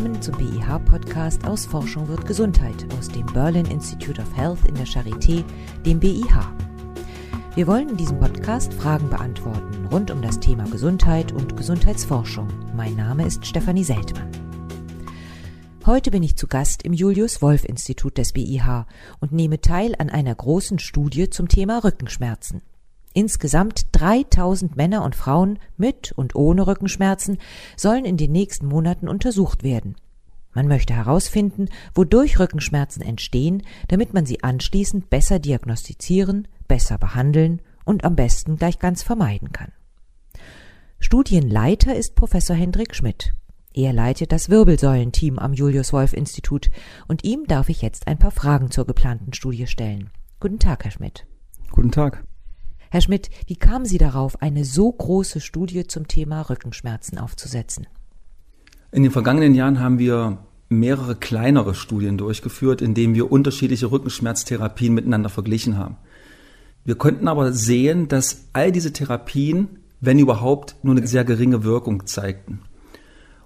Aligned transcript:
willkommen 0.00 0.22
zum 0.22 0.38
BIH-Podcast 0.38 1.46
aus 1.46 1.66
Forschung 1.66 2.08
wird 2.08 2.24
Gesundheit 2.24 2.86
aus 2.98 3.08
dem 3.08 3.26
Berlin 3.26 3.66
Institute 3.66 4.18
of 4.18 4.34
Health 4.34 4.64
in 4.66 4.74
der 4.74 4.86
Charité, 4.86 5.44
dem 5.84 6.00
BIH. 6.00 6.54
Wir 7.54 7.66
wollen 7.66 7.90
in 7.90 7.98
diesem 7.98 8.18
Podcast 8.18 8.72
Fragen 8.72 9.10
beantworten 9.10 9.86
rund 9.92 10.10
um 10.10 10.22
das 10.22 10.40
Thema 10.40 10.64
Gesundheit 10.70 11.32
und 11.32 11.54
Gesundheitsforschung. 11.54 12.48
Mein 12.74 12.96
Name 12.96 13.26
ist 13.26 13.44
Stefanie 13.44 13.84
Seltmann. 13.84 14.30
Heute 15.84 16.10
bin 16.10 16.22
ich 16.22 16.34
zu 16.34 16.46
Gast 16.46 16.82
im 16.82 16.94
Julius-Wolf-Institut 16.94 18.16
des 18.16 18.32
BIH 18.32 18.86
und 19.20 19.32
nehme 19.32 19.60
teil 19.60 19.94
an 19.98 20.08
einer 20.08 20.34
großen 20.34 20.78
Studie 20.78 21.28
zum 21.28 21.48
Thema 21.48 21.84
Rückenschmerzen. 21.84 22.62
Insgesamt 23.12 23.86
3000 23.92 24.76
Männer 24.76 25.04
und 25.04 25.16
Frauen 25.16 25.58
mit 25.76 26.12
und 26.12 26.34
ohne 26.36 26.66
Rückenschmerzen 26.66 27.38
sollen 27.76 28.04
in 28.04 28.16
den 28.16 28.30
nächsten 28.30 28.66
Monaten 28.66 29.08
untersucht 29.08 29.62
werden. 29.62 29.96
Man 30.52 30.68
möchte 30.68 30.94
herausfinden, 30.94 31.68
wodurch 31.94 32.38
Rückenschmerzen 32.38 33.02
entstehen, 33.02 33.62
damit 33.88 34.14
man 34.14 34.26
sie 34.26 34.42
anschließend 34.42 35.10
besser 35.10 35.38
diagnostizieren, 35.38 36.48
besser 36.66 36.98
behandeln 36.98 37.62
und 37.84 38.04
am 38.04 38.16
besten 38.16 38.56
gleich 38.56 38.78
ganz 38.78 39.02
vermeiden 39.02 39.52
kann. 39.52 39.72
Studienleiter 40.98 41.94
ist 41.94 42.14
Professor 42.14 42.54
Hendrik 42.54 42.94
Schmidt. 42.94 43.32
Er 43.72 43.92
leitet 43.92 44.32
das 44.32 44.50
Wirbelsäulenteam 44.50 45.38
am 45.38 45.52
Julius 45.52 45.92
Wolf 45.92 46.12
Institut 46.12 46.70
und 47.06 47.24
ihm 47.24 47.46
darf 47.46 47.68
ich 47.68 47.82
jetzt 47.82 48.08
ein 48.08 48.18
paar 48.18 48.32
Fragen 48.32 48.70
zur 48.70 48.86
geplanten 48.86 49.32
Studie 49.32 49.68
stellen. 49.68 50.10
Guten 50.40 50.58
Tag, 50.58 50.84
Herr 50.84 50.90
Schmidt. 50.90 51.26
Guten 51.70 51.92
Tag. 51.92 52.24
Herr 52.92 53.00
Schmidt, 53.00 53.30
wie 53.46 53.54
kamen 53.54 53.84
Sie 53.84 53.98
darauf, 53.98 54.42
eine 54.42 54.64
so 54.64 54.90
große 54.90 55.40
Studie 55.40 55.86
zum 55.86 56.08
Thema 56.08 56.42
Rückenschmerzen 56.50 57.18
aufzusetzen? 57.18 57.86
In 58.90 59.04
den 59.04 59.12
vergangenen 59.12 59.54
Jahren 59.54 59.78
haben 59.78 60.00
wir 60.00 60.38
mehrere 60.68 61.14
kleinere 61.14 61.76
Studien 61.76 62.18
durchgeführt, 62.18 62.82
in 62.82 62.94
denen 62.94 63.14
wir 63.14 63.30
unterschiedliche 63.30 63.92
Rückenschmerztherapien 63.92 64.92
miteinander 64.92 65.28
verglichen 65.28 65.78
haben. 65.78 65.98
Wir 66.84 66.96
konnten 66.96 67.28
aber 67.28 67.52
sehen, 67.52 68.08
dass 68.08 68.48
all 68.54 68.72
diese 68.72 68.92
Therapien, 68.92 69.68
wenn 70.00 70.18
überhaupt, 70.18 70.74
nur 70.82 70.96
eine 70.96 71.06
sehr 71.06 71.24
geringe 71.24 71.62
Wirkung 71.62 72.06
zeigten. 72.06 72.62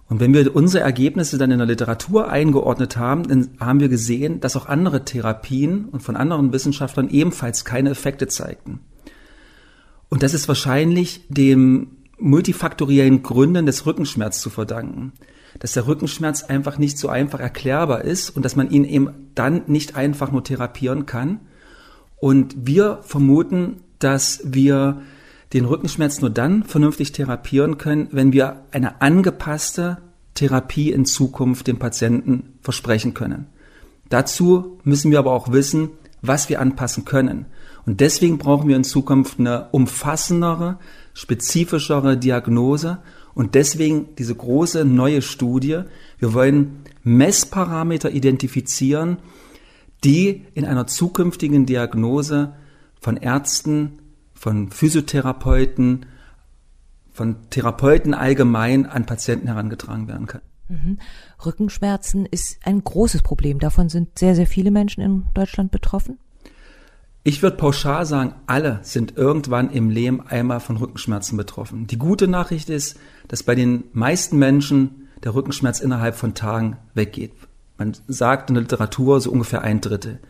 Und 0.08 0.20
wenn 0.20 0.32
wir 0.32 0.56
unsere 0.56 0.82
Ergebnisse 0.82 1.36
dann 1.36 1.50
in 1.50 1.58
der 1.58 1.66
Literatur 1.66 2.30
eingeordnet 2.30 2.96
haben, 2.96 3.28
dann 3.28 3.50
haben 3.60 3.80
wir 3.80 3.90
gesehen, 3.90 4.40
dass 4.40 4.56
auch 4.56 4.66
andere 4.66 5.04
Therapien 5.04 5.84
und 5.84 6.02
von 6.02 6.16
anderen 6.16 6.50
Wissenschaftlern 6.54 7.10
ebenfalls 7.10 7.66
keine 7.66 7.90
Effekte 7.90 8.26
zeigten. 8.26 8.80
Und 10.14 10.22
das 10.22 10.32
ist 10.32 10.46
wahrscheinlich 10.46 11.22
dem 11.28 11.88
multifaktoriellen 12.20 13.24
Gründen 13.24 13.66
des 13.66 13.84
Rückenschmerzes 13.84 14.42
zu 14.42 14.48
verdanken. 14.48 15.12
Dass 15.58 15.72
der 15.72 15.88
Rückenschmerz 15.88 16.44
einfach 16.44 16.78
nicht 16.78 16.98
so 16.98 17.08
einfach 17.08 17.40
erklärbar 17.40 18.02
ist 18.02 18.30
und 18.30 18.44
dass 18.44 18.54
man 18.54 18.70
ihn 18.70 18.84
eben 18.84 19.08
dann 19.34 19.62
nicht 19.66 19.96
einfach 19.96 20.30
nur 20.30 20.44
therapieren 20.44 21.06
kann. 21.06 21.40
Und 22.20 22.54
wir 22.64 23.00
vermuten, 23.02 23.80
dass 23.98 24.40
wir 24.44 25.02
den 25.52 25.64
Rückenschmerz 25.64 26.20
nur 26.20 26.30
dann 26.30 26.62
vernünftig 26.62 27.10
therapieren 27.10 27.76
können, 27.76 28.06
wenn 28.12 28.32
wir 28.32 28.62
eine 28.70 29.00
angepasste 29.00 29.98
Therapie 30.34 30.92
in 30.92 31.06
Zukunft 31.06 31.66
dem 31.66 31.80
Patienten 31.80 32.52
versprechen 32.62 33.14
können. 33.14 33.48
Dazu 34.10 34.78
müssen 34.84 35.10
wir 35.10 35.18
aber 35.18 35.32
auch 35.32 35.50
wissen, 35.50 35.90
was 36.22 36.48
wir 36.48 36.60
anpassen 36.60 37.04
können. 37.04 37.46
Und 37.86 38.00
deswegen 38.00 38.38
brauchen 38.38 38.68
wir 38.68 38.76
in 38.76 38.84
Zukunft 38.84 39.38
eine 39.38 39.68
umfassendere, 39.70 40.78
spezifischere 41.12 42.16
Diagnose 42.16 42.98
und 43.34 43.54
deswegen 43.54 44.14
diese 44.16 44.34
große 44.34 44.84
neue 44.84 45.22
Studie. 45.22 45.82
Wir 46.18 46.32
wollen 46.32 46.82
Messparameter 47.02 48.10
identifizieren, 48.10 49.18
die 50.02 50.44
in 50.54 50.64
einer 50.64 50.86
zukünftigen 50.86 51.66
Diagnose 51.66 52.54
von 53.00 53.16
Ärzten, 53.16 53.98
von 54.34 54.70
Physiotherapeuten, 54.70 56.06
von 57.12 57.36
Therapeuten 57.50 58.14
allgemein 58.14 58.86
an 58.86 59.06
Patienten 59.06 59.46
herangetragen 59.46 60.08
werden 60.08 60.26
können. 60.26 60.44
Mhm. 60.68 60.98
Rückenschmerzen 61.44 62.26
ist 62.26 62.58
ein 62.64 62.82
großes 62.82 63.22
Problem. 63.22 63.58
Davon 63.58 63.88
sind 63.88 64.18
sehr, 64.18 64.34
sehr 64.34 64.46
viele 64.46 64.70
Menschen 64.70 65.02
in 65.02 65.24
Deutschland 65.34 65.70
betroffen. 65.70 66.18
Ich 67.26 67.42
würde 67.42 67.56
pauschal 67.56 68.04
sagen, 68.04 68.34
alle 68.46 68.80
sind 68.82 69.16
irgendwann 69.16 69.70
im 69.70 69.88
Leben 69.88 70.20
einmal 70.26 70.60
von 70.60 70.76
Rückenschmerzen 70.76 71.38
betroffen. 71.38 71.86
Die 71.86 71.96
gute 71.96 72.28
Nachricht 72.28 72.68
ist, 72.68 72.98
dass 73.28 73.42
bei 73.42 73.54
den 73.54 73.84
meisten 73.94 74.38
Menschen 74.38 75.08
der 75.22 75.34
Rückenschmerz 75.34 75.80
innerhalb 75.80 76.16
von 76.16 76.34
Tagen 76.34 76.76
weggeht. 76.92 77.32
Man 77.78 77.96
sagt 78.08 78.50
in 78.50 78.56
der 78.56 78.62
Literatur 78.62 79.22
so 79.22 79.30
ungefähr 79.30 79.62
ein 79.62 79.80
Drittel. 79.80 80.20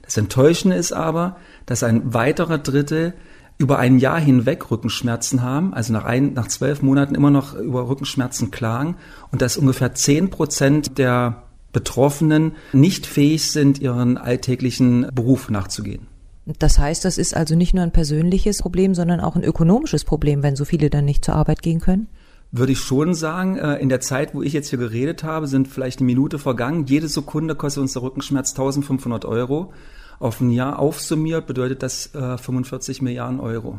Das 0.00 0.16
Enttäuschende 0.16 0.76
ist 0.76 0.92
aber, 0.92 1.36
dass 1.66 1.82
ein 1.82 2.14
weiterer 2.14 2.56
Drittel 2.56 3.12
über 3.58 3.78
ein 3.78 3.98
Jahr 3.98 4.18
hinweg 4.18 4.70
Rückenschmerzen 4.70 5.42
haben, 5.42 5.74
also 5.74 5.92
nach, 5.92 6.06
ein, 6.06 6.32
nach 6.32 6.48
zwölf 6.48 6.80
Monaten 6.80 7.14
immer 7.14 7.30
noch 7.30 7.54
über 7.54 7.86
Rückenschmerzen 7.86 8.50
klagen 8.50 8.96
und 9.30 9.42
dass 9.42 9.58
ungefähr 9.58 9.94
zehn 9.94 10.30
Prozent 10.30 10.96
der 10.96 11.42
Betroffenen 11.74 12.52
nicht 12.72 13.04
fähig 13.04 13.52
sind, 13.52 13.78
ihren 13.78 14.16
alltäglichen 14.16 15.06
Beruf 15.14 15.50
nachzugehen. 15.50 16.06
Das 16.46 16.78
heißt, 16.78 17.04
das 17.04 17.18
ist 17.18 17.36
also 17.36 17.54
nicht 17.54 17.74
nur 17.74 17.84
ein 17.84 17.92
persönliches 17.92 18.58
Problem, 18.62 18.94
sondern 18.94 19.20
auch 19.20 19.36
ein 19.36 19.44
ökonomisches 19.44 20.04
Problem, 20.04 20.42
wenn 20.42 20.56
so 20.56 20.64
viele 20.64 20.90
dann 20.90 21.04
nicht 21.04 21.24
zur 21.24 21.34
Arbeit 21.34 21.62
gehen 21.62 21.80
können? 21.80 22.08
Würde 22.52 22.72
ich 22.72 22.80
schon 22.80 23.14
sagen, 23.14 23.56
äh, 23.56 23.76
in 23.76 23.88
der 23.88 24.00
Zeit, 24.00 24.34
wo 24.34 24.42
ich 24.42 24.52
jetzt 24.52 24.70
hier 24.70 24.78
geredet 24.78 25.22
habe, 25.22 25.46
sind 25.46 25.68
vielleicht 25.68 26.00
eine 26.00 26.06
Minute 26.06 26.38
vergangen. 26.38 26.86
Jede 26.86 27.06
Sekunde 27.06 27.54
kostet 27.54 27.82
uns 27.82 27.92
der 27.92 28.02
Rückenschmerz 28.02 28.50
1500 28.52 29.24
Euro. 29.24 29.72
Auf 30.18 30.40
ein 30.40 30.50
Jahr 30.50 30.78
aufsummiert 30.78 31.46
bedeutet 31.46 31.82
das 31.82 32.10
45 32.12 33.00
äh, 33.00 33.04
Milliarden 33.04 33.38
Euro. 33.40 33.78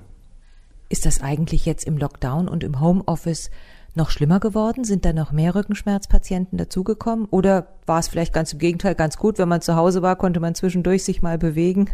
Ist 0.88 1.06
das 1.06 1.22
eigentlich 1.22 1.66
jetzt 1.66 1.86
im 1.86 1.98
Lockdown 1.98 2.48
und 2.48 2.64
im 2.64 2.80
Homeoffice 2.80 3.52
noch 3.94 4.10
schlimmer 4.10 4.40
geworden? 4.40 4.84
Sind 4.84 5.06
da 5.06 5.14
noch 5.14 5.32
mehr 5.32 5.54
Rückenschmerzpatienten 5.54 6.58
dazugekommen? 6.58 7.28
Oder 7.30 7.68
war 7.86 8.00
es 8.00 8.08
vielleicht 8.08 8.34
ganz 8.34 8.54
im 8.54 8.60
Gegenteil 8.60 8.96
ganz 8.96 9.18
gut, 9.18 9.38
wenn 9.38 9.50
man 9.50 9.62
zu 9.62 9.76
Hause 9.76 10.02
war, 10.02 10.16
konnte 10.16 10.40
man 10.40 10.56
zwischendurch 10.56 11.04
sich 11.04 11.22
mal 11.22 11.38
bewegen? 11.38 11.90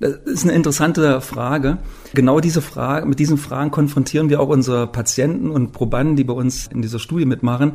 Das 0.00 0.14
ist 0.24 0.44
eine 0.44 0.52
interessante 0.52 1.20
Frage. 1.20 1.78
Genau 2.14 2.40
diese 2.40 2.62
Frage, 2.62 3.06
mit 3.06 3.18
diesen 3.18 3.38
Fragen 3.38 3.70
konfrontieren 3.70 4.28
wir 4.28 4.40
auch 4.40 4.48
unsere 4.48 4.86
Patienten 4.86 5.50
und 5.50 5.72
Probanden, 5.72 6.16
die 6.16 6.24
bei 6.24 6.34
uns 6.34 6.66
in 6.66 6.82
dieser 6.82 6.98
Studie 6.98 7.26
mitmachen. 7.26 7.72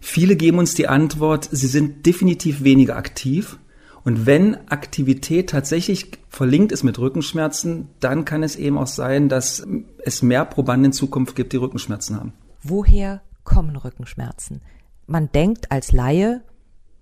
Viele 0.00 0.36
geben 0.36 0.58
uns 0.58 0.74
die 0.74 0.88
Antwort, 0.88 1.48
sie 1.50 1.66
sind 1.66 2.06
definitiv 2.06 2.64
weniger 2.64 2.96
aktiv. 2.96 3.58
Und 4.02 4.24
wenn 4.24 4.56
Aktivität 4.70 5.50
tatsächlich 5.50 6.12
verlinkt 6.30 6.72
ist 6.72 6.84
mit 6.84 6.98
Rückenschmerzen, 6.98 7.88
dann 8.00 8.24
kann 8.24 8.42
es 8.42 8.56
eben 8.56 8.78
auch 8.78 8.86
sein, 8.86 9.28
dass 9.28 9.66
es 9.98 10.22
mehr 10.22 10.46
Probanden 10.46 10.86
in 10.86 10.92
Zukunft 10.92 11.36
gibt, 11.36 11.52
die 11.52 11.58
Rückenschmerzen 11.58 12.16
haben. 12.16 12.32
Woher 12.62 13.20
kommen 13.44 13.76
Rückenschmerzen? 13.76 14.62
Man 15.06 15.30
denkt 15.32 15.70
als 15.70 15.92
Laie, 15.92 16.42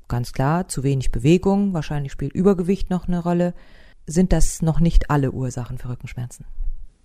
ganz 0.09 0.33
klar, 0.33 0.67
zu 0.69 0.83
wenig 0.83 1.13
Bewegung, 1.13 1.73
wahrscheinlich 1.73 2.11
spielt 2.11 2.33
Übergewicht 2.33 2.91
noch 2.91 3.07
eine 3.07 3.23
Rolle 3.23 3.55
sind 4.09 4.33
das 4.33 4.63
noch 4.63 4.81
nicht 4.81 5.11
alle 5.11 5.31
Ursachen 5.31 5.79
für 5.79 5.91
Rückenschmerzen. 5.91 6.45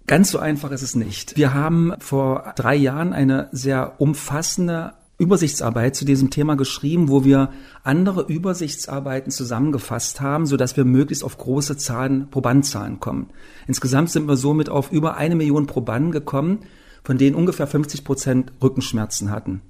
Ganz 0.07 0.31
so 0.31 0.39
einfach 0.39 0.71
ist 0.71 0.81
es 0.81 0.95
nicht. 0.95 1.37
Wir 1.37 1.53
haben 1.53 1.93
vor 1.99 2.53
drei 2.55 2.75
Jahren 2.75 3.13
eine 3.13 3.49
sehr 3.51 4.01
umfassende 4.01 4.93
Übersichtsarbeit 5.17 5.95
zu 5.95 6.05
diesem 6.05 6.29
Thema 6.29 6.55
geschrieben, 6.55 7.07
wo 7.07 7.23
wir 7.23 7.51
andere 7.83 8.23
Übersichtsarbeiten 8.23 9.31
zusammengefasst 9.31 10.19
haben, 10.19 10.45
so 10.45 10.57
dass 10.57 10.75
wir 10.75 10.85
möglichst 10.85 11.23
auf 11.23 11.37
große 11.37 11.77
Zahlen, 11.77 12.29
Probandzahlen 12.29 12.99
kommen. 12.99 13.29
Insgesamt 13.67 14.09
sind 14.09 14.27
wir 14.27 14.35
somit 14.35 14.69
auf 14.69 14.91
über 14.91 15.15
eine 15.15 15.35
Million 15.35 15.67
Probanden 15.67 16.11
gekommen, 16.11 16.59
von 17.03 17.17
denen 17.17 17.35
ungefähr 17.35 17.67
50 17.67 18.03
Prozent 18.03 18.51
Rückenschmerzen 18.61 19.29
hatten. 19.29 19.61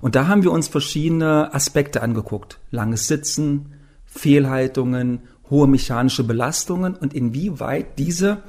Und 0.00 0.14
da 0.14 0.26
haben 0.26 0.42
wir 0.42 0.52
uns 0.52 0.68
verschiedene 0.68 1.52
Aspekte 1.52 2.02
angeguckt. 2.02 2.60
Langes 2.70 3.08
Sitzen, 3.08 3.74
Fehlhaltungen, 4.06 5.20
hohe 5.52 5.68
mechanische 5.68 6.24
Belastungen 6.24 6.94
und 6.94 7.12
inwieweit 7.14 7.98
diese 7.98 8.42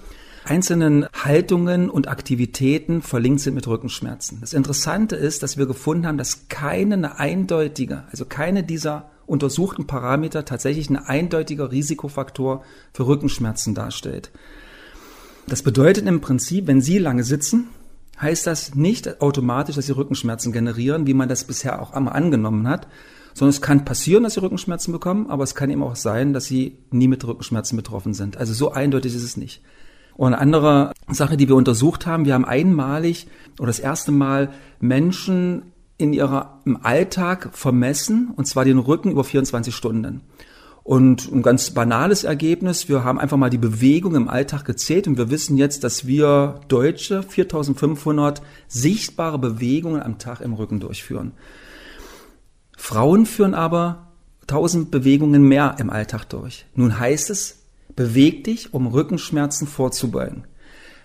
einzelnen 0.46 1.06
Haltungen 1.14 1.90
und 1.90 2.08
Aktivitäten 2.08 3.02
verlinkt 3.02 3.42
sind 3.42 3.56
mit 3.56 3.68
Rückenschmerzen. 3.68 4.40
Das 4.42 4.54
Interessante 4.54 5.16
ist, 5.16 5.44
dass 5.44 5.58
wir 5.58 5.66
gefunden 5.66 6.08
haben, 6.08 6.18
dass 6.18 6.48
keine 6.48 6.96
eine 6.96 7.20
eindeutige, 7.20 8.06
also 8.10 8.26
keine 8.26 8.64
dieser 8.64 9.10
untersuchten 9.26 9.86
Parameter 9.86 10.46
tatsächlich 10.46 10.90
ein 10.90 10.98
eindeutiger 10.98 11.72
Risikofaktor 11.72 12.64
für 12.94 13.06
Rückenschmerzen 13.06 13.76
darstellt. 13.76 14.32
Das 15.48 15.62
bedeutet 15.62 16.08
im 16.08 16.22
Prinzip, 16.22 16.68
wenn 16.68 16.82
Sie 16.82 17.00
lange 17.00 17.24
sitzen, 17.24 17.68
heißt 18.22 18.48
das 18.48 18.76
nicht 18.76 19.22
automatisch, 19.22 19.76
dass 19.76 19.88
Sie 19.88 19.96
Rückenschmerzen 19.96 20.54
generieren, 20.54 21.06
wie 21.06 21.14
man 21.14 21.30
das 21.30 21.44
bisher 21.44 21.82
auch 21.82 21.92
einmal 21.92 22.14
angenommen 22.14 22.68
hat, 22.68 22.88
sondern 23.34 23.50
es 23.50 23.62
kann 23.62 23.86
passieren, 23.86 24.24
dass 24.24 24.34
sie 24.34 24.42
Rückenschmerzen 24.42 24.92
bekommen, 24.92 25.30
aber 25.30 25.44
es 25.44 25.56
kann 25.56 25.70
eben 25.70 25.84
auch 25.84 25.96
sein, 25.96 26.34
dass 26.34 26.46
sie 26.46 26.78
nie 26.92 27.08
mit 27.08 27.26
Rückenschmerzen 27.26 27.76
betroffen 27.76 28.14
sind. 28.14 28.38
Also 28.38 28.54
so 28.54 28.72
eindeutig 28.72 29.16
ist 29.16 29.24
es 29.24 29.38
nicht. 29.38 29.62
Und 30.16 30.34
eine 30.34 30.40
andere 30.40 30.94
Sache, 31.10 31.38
die 31.38 31.50
wir 31.50 31.56
untersucht 31.56 32.06
haben, 32.06 32.26
wir 32.26 32.34
haben 32.34 32.46
einmalig 32.46 33.28
oder 33.60 33.68
das 33.68 33.80
erste 33.80 34.12
Mal 34.12 34.52
Menschen 34.80 35.72
in 35.98 36.14
ihrer, 36.14 36.60
im 36.66 36.84
Alltag 36.84 37.50
vermessen, 37.54 38.32
und 38.36 38.46
zwar 38.46 38.66
den 38.66 38.80
Rücken 38.80 39.12
über 39.12 39.24
24 39.24 39.74
Stunden. 39.74 40.22
Und 40.84 41.32
ein 41.32 41.44
ganz 41.44 41.72
banales 41.72 42.26
Ergebnis, 42.26 42.90
wir 42.90 43.06
haben 43.06 43.18
einfach 43.18 43.38
mal 43.38 43.50
die 43.50 43.58
Bewegung 43.58 44.16
im 44.16 44.28
Alltag 44.28 44.66
gezählt 44.66 45.08
und 45.08 45.18
wir 45.18 45.30
wissen 45.30 45.56
jetzt, 45.56 45.86
dass 45.86 46.06
wir 46.06 46.60
Deutsche 46.68 47.24
4500 47.24 48.42
sichtbare 48.68 49.40
Bewegungen 49.40 50.02
am 50.02 50.20
Tag 50.20 50.42
im 50.42 50.54
Rücken 50.54 50.82
durchführen. 50.82 51.32
Frauen 52.86 53.26
führen 53.26 53.54
aber 53.54 54.10
1000 54.42 54.92
Bewegungen 54.92 55.42
mehr 55.44 55.78
im 55.80 55.90
Alltag 55.90 56.26
durch. 56.26 56.66
Nun 56.76 57.00
heißt 57.00 57.30
es, 57.30 57.60
beweg 57.96 58.44
dich, 58.44 58.74
um 58.74 58.88
Rückenschmerzen 58.88 59.68
vorzubeugen. 59.68 60.44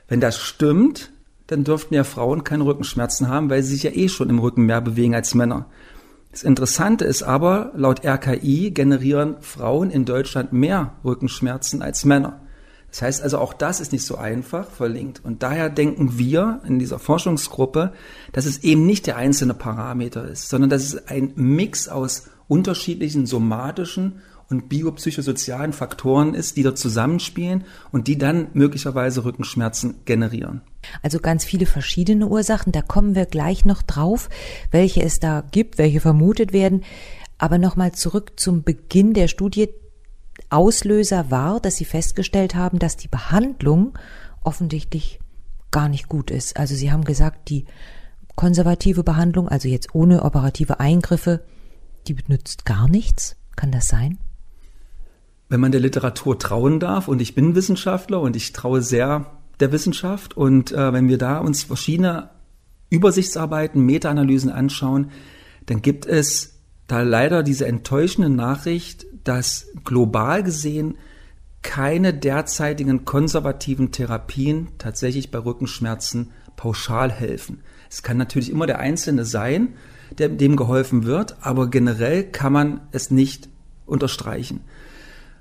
Wenn 0.09 0.21
das 0.21 0.41
stimmt, 0.41 1.13
dann 1.47 1.63
dürften 1.63 1.95
ja 1.95 2.03
Frauen 2.03 2.43
keine 2.43 2.65
Rückenschmerzen 2.65 3.29
haben, 3.29 3.49
weil 3.49 3.63
sie 3.63 3.75
sich 3.75 3.85
ja 3.85 3.93
eh 3.93 4.09
schon 4.09 4.29
im 4.29 4.41
Rücken 4.41 4.67
mehr 4.67 4.81
bewegen 4.81 5.15
als 5.15 5.37
Männer. 5.37 5.67
Das 6.33 6.43
Interessante 6.43 7.05
ist 7.05 7.23
aber, 7.23 7.71
laut 7.77 8.05
RKI 8.05 8.73
generieren 8.73 9.37
Frauen 9.41 9.93
in 9.93 10.05
Deutschland 10.05 10.53
mehr 10.53 10.95
Rückenschmerzen 11.05 11.81
als 11.81 12.05
Männer. 12.05 12.41
Das 12.91 13.03
heißt 13.03 13.23
also, 13.23 13.39
auch 13.39 13.53
das 13.53 13.81
ist 13.81 13.93
nicht 13.93 14.05
so 14.05 14.17
einfach 14.17 14.71
verlinkt. 14.71 15.25
Und 15.25 15.43
daher 15.43 15.69
denken 15.69 16.19
wir 16.19 16.61
in 16.67 16.79
dieser 16.79 16.99
Forschungsgruppe, 16.99 17.93
dass 18.33 18.47
es 18.47 18.65
eben 18.65 18.87
nicht 18.87 19.07
der 19.07 19.17
einzelne 19.17 19.55
Parameter 19.55 20.27
ist, 20.27 20.49
sondern 20.49 20.71
dass 20.71 20.83
es 20.83 21.07
ein 21.09 21.33
Mix 21.37 21.89
aus 21.89 22.29
unterschiedlichen 22.49 23.27
somatischen 23.27 24.21
und 24.51 24.69
biopsychosozialen 24.71 25.75
Faktoren 25.75 26.35
ist, 26.35 26.57
die 26.57 26.63
dort 26.63 26.79
zusammenspielen 26.79 27.65
und 27.93 28.09
die 28.09 28.17
dann 28.17 28.49
möglicherweise 28.55 29.25
Rückenschmerzen 29.25 29.97
generieren. 30.07 30.63
Also 31.03 31.19
ganz 31.19 31.45
viele 31.45 31.67
verschiedene 31.67 32.27
Ursachen, 32.27 32.73
da 32.73 32.81
kommen 32.81 33.15
wir 33.15 33.27
gleich 33.27 33.67
noch 33.67 33.83
drauf, 33.83 34.31
welche 34.71 35.03
es 35.03 35.21
da 35.21 35.45
gibt, 35.51 35.77
welche 35.77 36.01
vermutet 36.01 36.55
werden. 36.55 36.85
Aber 37.37 37.59
nochmal 37.59 37.93
zurück 37.93 38.33
zum 38.37 38.63
Beginn 38.63 39.13
der 39.13 39.29
Studie. 39.29 39.69
Auslöser 40.51 41.31
war, 41.31 41.61
dass 41.61 41.77
Sie 41.77 41.85
festgestellt 41.85 42.55
haben, 42.55 42.79
dass 42.79 42.97
die 42.97 43.09
Behandlung 43.09 43.99
offensichtlich 44.43 45.21
gar 45.71 45.89
nicht 45.89 46.09
gut 46.09 46.31
ist. 46.31 46.57
Also 46.57 46.75
Sie 46.75 46.91
haben 46.91 47.05
gesagt, 47.05 47.51
die 47.51 47.67
konservative 48.35 49.03
Behandlung, 49.03 49.49
also 49.49 49.69
jetzt 49.69 49.95
ohne 49.95 50.23
operative 50.23 50.81
Eingriffe, 50.81 51.45
die 52.07 52.15
benutzt 52.15 52.65
gar 52.65 52.89
nichts. 52.89 53.37
Kann 53.57 53.73
das 53.73 53.89
sein? 53.89 54.19
wenn 55.49 55.61
man 55.61 55.73
der 55.73 55.81
Literatur 55.81 56.39
trauen 56.39 56.81
darf, 56.81 57.09
und 57.09 57.21
ich 57.23 57.35
bin 57.35 57.55
Wissenschaftler 57.55 58.21
und 58.21 58.37
ich 58.37 58.53
traue 58.53 58.83
sehr 58.83 59.27
der 59.61 59.73
Wissenschaft, 59.73 60.37
und 60.37 60.73
äh, 60.73 60.93
wenn 60.93 61.09
wir 61.09 61.19
da 61.19 61.39
uns 61.39 61.65
verschiedene 61.65 62.31
Übersichtsarbeiten, 62.91 63.85
Meta-Analysen 63.85 64.51
anschauen, 64.51 65.11
dann 65.67 65.83
gibt 65.83 66.07
es 66.07 66.61
da 66.87 67.03
leider 67.03 67.43
diese 67.43 67.67
enttäuschende 67.67 68.31
Nachricht, 68.31 69.07
dass 69.29 69.67
global 69.85 70.43
gesehen 70.43 70.97
keine 71.61 72.15
derzeitigen 72.15 73.05
konservativen 73.05 73.93
Therapien 73.93 74.69
tatsächlich 74.79 75.31
bei 75.31 75.39
Rückenschmerzen 75.39 76.31
pauschal 76.57 77.11
helfen. 77.13 77.61
Es 77.91 78.03
kann 78.03 78.17
natürlich 78.17 78.51
immer 78.51 78.67
der 78.67 78.79
Einzelne 78.79 79.27
sein, 79.27 79.75
der, 80.17 80.31
dem 80.31 80.57
geholfen 80.57 81.05
wird, 81.05 81.37
aber 81.43 81.69
generell 81.69 82.25
kann 82.25 82.55
man 82.55 82.81
es 82.93 83.11
nicht 83.11 83.51
unterstreichen. 83.85 84.61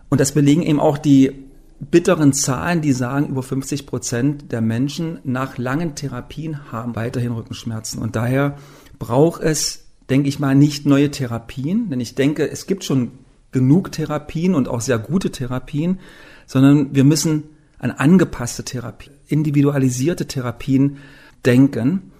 Und 0.09 0.19
das 0.19 0.33
belegen 0.33 0.63
eben 0.63 0.81
auch 0.81 0.97
die 0.97 1.45
bitteren 1.79 2.33
Zahlen, 2.33 2.81
die 2.81 2.91
sagen, 2.91 3.27
über 3.27 3.43
50 3.43 3.85
Prozent 3.85 4.51
der 4.51 4.61
Menschen 4.61 5.19
nach 5.23 5.57
langen 5.57 5.95
Therapien 5.95 6.73
haben 6.73 6.95
weiterhin 6.95 7.31
Rückenschmerzen. 7.31 8.01
Und 8.01 8.17
daher 8.17 8.57
braucht 8.99 9.41
es, 9.41 9.85
denke 10.09 10.27
ich 10.27 10.39
mal, 10.39 10.55
nicht 10.55 10.85
neue 10.85 11.09
Therapien, 11.09 11.89
denn 11.89 12.01
ich 12.01 12.15
denke, 12.15 12.49
es 12.49 12.67
gibt 12.67 12.83
schon 12.83 13.11
genug 13.57 13.91
Therapien 13.91 14.55
und 14.55 14.67
auch 14.67 14.81
sehr 14.81 14.99
gute 14.99 15.31
Therapien, 15.31 15.99
sondern 16.45 16.95
wir 16.95 17.03
müssen 17.03 17.43
an 17.79 17.91
angepasste 17.91 18.63
Therapien, 18.63 19.13
individualisierte 19.27 20.27
Therapien 20.27 20.97
denken. 21.45 22.11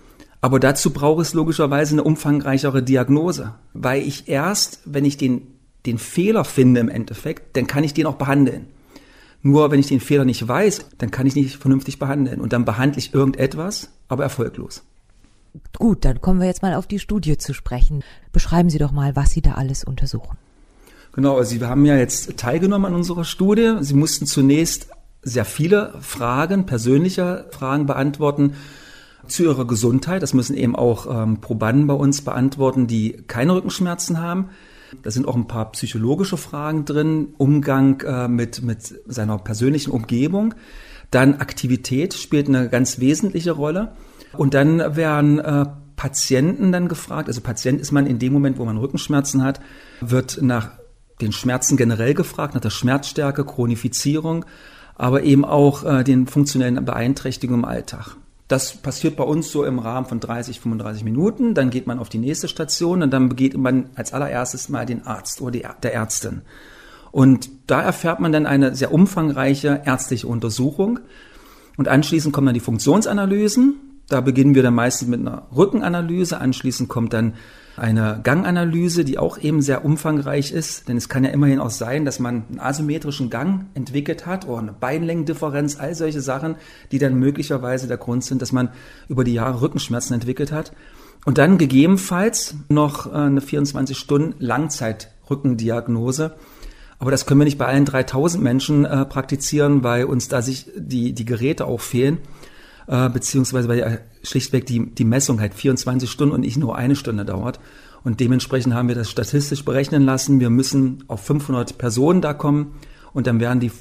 Aber 0.42 0.60
dazu 0.60 0.92
braucht 0.92 1.22
es 1.22 1.34
logischerweise 1.34 1.96
eine 1.96 2.04
umfangreichere 2.04 2.84
Diagnose, 2.84 3.56
weil 3.74 4.02
ich 4.04 4.28
erst, 4.28 4.82
wenn 4.86 5.06
ich 5.06 5.18
den 5.18 5.58
den 5.88 5.98
Fehler 5.98 6.44
finde 6.44 6.82
im 6.82 6.90
Endeffekt, 6.90 7.56
dann 7.56 7.66
kann 7.66 7.84
ich 7.84 7.94
den 7.94 8.06
auch 8.06 8.16
behandeln. 8.16 8.68
Nur 9.42 9.72
wenn 9.72 9.80
ich 9.80 9.88
den 9.88 10.02
Fehler 10.02 10.26
nicht 10.26 10.46
weiß, 10.46 10.86
dann 10.98 11.12
kann 11.12 11.26
ich 11.26 11.36
nicht 11.36 11.56
vernünftig 11.56 11.98
behandeln. 11.98 12.42
Und 12.42 12.54
dann 12.54 12.66
behandle 12.66 13.00
ich 13.00 13.14
irgendetwas, 13.14 13.90
aber 14.10 14.24
erfolglos. 14.24 14.84
Gut, 15.78 16.04
dann 16.06 16.22
kommen 16.22 16.42
wir 16.42 16.48
jetzt 16.48 16.62
mal 16.62 16.76
auf 16.76 16.88
die 16.88 17.00
Studie 17.00 17.38
zu 17.38 17.54
sprechen. 17.54 18.04
Beschreiben 18.32 18.70
Sie 18.70 18.78
doch 18.78 18.92
mal, 18.92 19.16
was 19.16 19.32
Sie 19.32 19.42
da 19.42 19.54
alles 19.54 19.84
untersuchen. 19.84 20.38
Genau, 21.18 21.38
also 21.38 21.50
Sie 21.50 21.66
haben 21.66 21.84
ja 21.84 21.98
jetzt 21.98 22.38
teilgenommen 22.38 22.86
an 22.86 22.94
unserer 22.94 23.24
Studie. 23.24 23.78
Sie 23.80 23.96
mussten 23.96 24.28
zunächst 24.28 24.90
sehr 25.24 25.46
viele 25.46 25.96
Fragen, 26.00 26.68
persönliche 26.68 27.48
Fragen 27.50 27.88
beantworten 27.88 28.54
zu 29.28 29.42
ihrer 29.42 29.66
Gesundheit. 29.66 30.22
Das 30.22 30.36
müssen 30.36 30.56
eben 30.56 30.76
auch 30.76 31.08
ähm, 31.10 31.42
Probanden 31.42 31.88
bei 31.88 31.96
uns 31.96 32.22
beantworten, 32.22 32.86
die 32.86 33.14
keine 33.26 33.56
Rückenschmerzen 33.56 34.22
haben. 34.22 34.50
Da 35.02 35.10
sind 35.10 35.28
auch 35.28 35.36
ein 35.36 35.48
paar 35.48 35.72
psychologische 35.72 36.38
Fragen 36.38 36.86
drin, 36.86 37.30
Umgang 37.40 38.00
äh, 38.02 38.28
mit, 38.28 38.62
mit 38.62 38.94
seiner 39.08 39.40
persönlichen 39.40 39.90
Umgebung. 39.90 40.54
Dann 41.10 41.40
Aktivität 41.40 42.14
spielt 42.14 42.48
eine 42.48 42.70
ganz 42.70 43.00
wesentliche 43.00 43.54
Rolle. 43.54 43.94
Und 44.34 44.54
dann 44.54 44.96
werden 44.96 45.40
äh, 45.40 45.66
Patienten 45.96 46.72
dann 46.72 46.88
gefragt, 46.88 47.28
also 47.28 47.42
Patient 47.42 47.82
ist 47.82 47.92
man 47.92 48.06
in 48.06 48.20
dem 48.20 48.34
Moment, 48.34 48.60
wo 48.60 48.66
man 48.66 48.78
Rückenschmerzen 48.78 49.42
hat, 49.42 49.60
wird 50.00 50.44
nach 50.44 50.78
den 51.22 51.32
Schmerzen 51.32 51.78
generell 51.78 52.14
gefragt, 52.14 52.54
nach 52.54 52.62
der 52.62 52.70
Schmerzstärke, 52.70 53.46
Chronifizierung, 53.46 54.46
aber 54.96 55.24
eben 55.24 55.46
auch 55.46 55.84
äh, 55.84 56.04
den 56.04 56.28
funktionellen 56.28 56.84
Beeinträchtigungen 56.84 57.64
im 57.64 57.70
Alltag. 57.70 58.16
Das 58.48 58.78
passiert 58.78 59.18
bei 59.18 59.26
uns 59.26 59.52
so 59.52 59.66
im 59.66 59.80
Rahmen 59.80 60.08
von 60.08 60.20
30, 60.20 60.62
35 60.62 61.04
Minuten. 61.04 61.54
Dann 61.54 61.70
geht 61.70 61.86
man 61.86 62.00
auf 62.00 62.08
die 62.08 62.18
nächste 62.18 62.48
Station 62.48 63.04
und 63.04 63.12
dann 63.12 63.28
begeht 63.28 63.58
man 63.58 63.90
als 63.96 64.14
allererstes 64.14 64.70
mal 64.70 64.86
den 64.86 65.06
Arzt 65.06 65.42
oder 65.42 65.52
die, 65.52 65.66
der 65.84 65.94
Ärztin. 65.94 66.44
Und 67.12 67.50
da 67.68 67.82
erfährt 67.82 68.20
man 68.20 68.32
dann 68.32 68.46
eine 68.46 68.76
sehr 68.76 68.94
umfangreiche 68.94 69.82
ärztliche 69.86 70.28
Untersuchung. 70.28 71.00
Und 71.76 71.90
anschließend 71.90 72.34
kommen 72.34 72.48
dann 72.48 72.54
die 72.54 72.62
Funktionsanalysen. 72.62 73.76
Da 74.08 74.22
beginnen 74.22 74.56
wir 74.56 74.64
dann 74.64 74.76
meistens 74.76 75.10
mit 75.10 75.20
einer 75.20 75.48
Rückenanalyse. 75.56 76.40
Anschließend 76.40 76.88
kommt 76.88 77.12
dann 77.14 77.34
eine 77.78 78.20
Ganganalyse, 78.24 79.06
die 79.06 79.20
auch 79.20 79.38
eben 79.38 79.62
sehr 79.62 79.86
umfangreich 79.86 80.52
ist, 80.52 80.88
denn 80.88 80.98
es 80.98 81.10
kann 81.10 81.24
ja 81.24 81.30
immerhin 81.30 81.60
auch 81.60 81.70
sein, 81.70 82.06
dass 82.06 82.20
man 82.20 82.44
einen 82.50 82.60
asymmetrischen 82.60 83.30
Gang 83.30 83.66
entwickelt 83.76 84.26
hat 84.26 84.48
oder 84.48 84.60
eine 84.60 84.74
Beinlängendifferenz, 84.74 85.80
all 85.80 85.94
solche 85.94 86.22
Sachen, 86.22 86.56
die 86.92 86.98
dann 86.98 87.16
möglicherweise 87.16 87.88
der 87.88 87.98
Grund 87.98 88.24
sind, 88.24 88.42
dass 88.42 88.52
man 88.52 88.70
über 89.08 89.24
die 89.24 89.34
Jahre 89.34 89.62
Rückenschmerzen 89.62 90.16
entwickelt 90.16 90.52
hat. 90.52 90.74
Und 91.26 91.38
dann 91.38 91.58
gegebenenfalls 91.58 92.56
noch 92.70 93.06
äh, 93.06 93.16
eine 93.16 93.42
24 93.42 93.98
Stunden 93.98 94.36
Langzeitrückendiagnose. 94.40 96.36
Aber 97.00 97.12
das 97.12 97.26
können 97.26 97.42
wir 97.42 97.46
nicht 97.46 97.60
bei 97.60 97.68
allen 97.68 97.86
3000 97.86 98.44
Menschen 98.44 98.86
äh, 98.86 99.06
praktizieren, 99.06 99.84
weil 99.84 100.06
uns 100.06 100.30
da 100.30 100.42
sich 100.42 100.72
die, 100.76 101.14
die 101.14 101.26
Geräte 101.26 101.66
auch 101.66 101.82
fehlen 101.82 102.20
äh, 102.88 103.10
beziehungsweise 103.10 103.68
weil 103.68 103.80
ja 103.80 103.98
schlichtweg 104.24 104.66
die, 104.66 104.94
die 104.94 105.06
Messung 105.06 105.40
halt 105.40 105.54
24 105.54 106.10
Stunden 106.10 106.34
und 106.34 106.42
nicht 106.42 106.58
nur 106.58 106.76
eine 106.76 106.96
Stunde 106.96 107.26
dauert. 107.26 107.60
Und 108.04 108.20
dementsprechend 108.20 108.74
haben 108.74 108.88
wir 108.88 108.96
das 108.96 109.10
statistisch 109.10 109.66
berechnen 109.66 110.04
lassen. 110.04 110.40
Wir 110.40 110.50
müssen 110.50 111.04
auf 111.08 111.22
500 111.26 111.78
Personen 111.78 112.22
da 112.22 112.34
kommen 112.34 112.76
und 113.14 113.28
dann 113.28 113.40
werden 113.40 113.60
die 113.60 113.72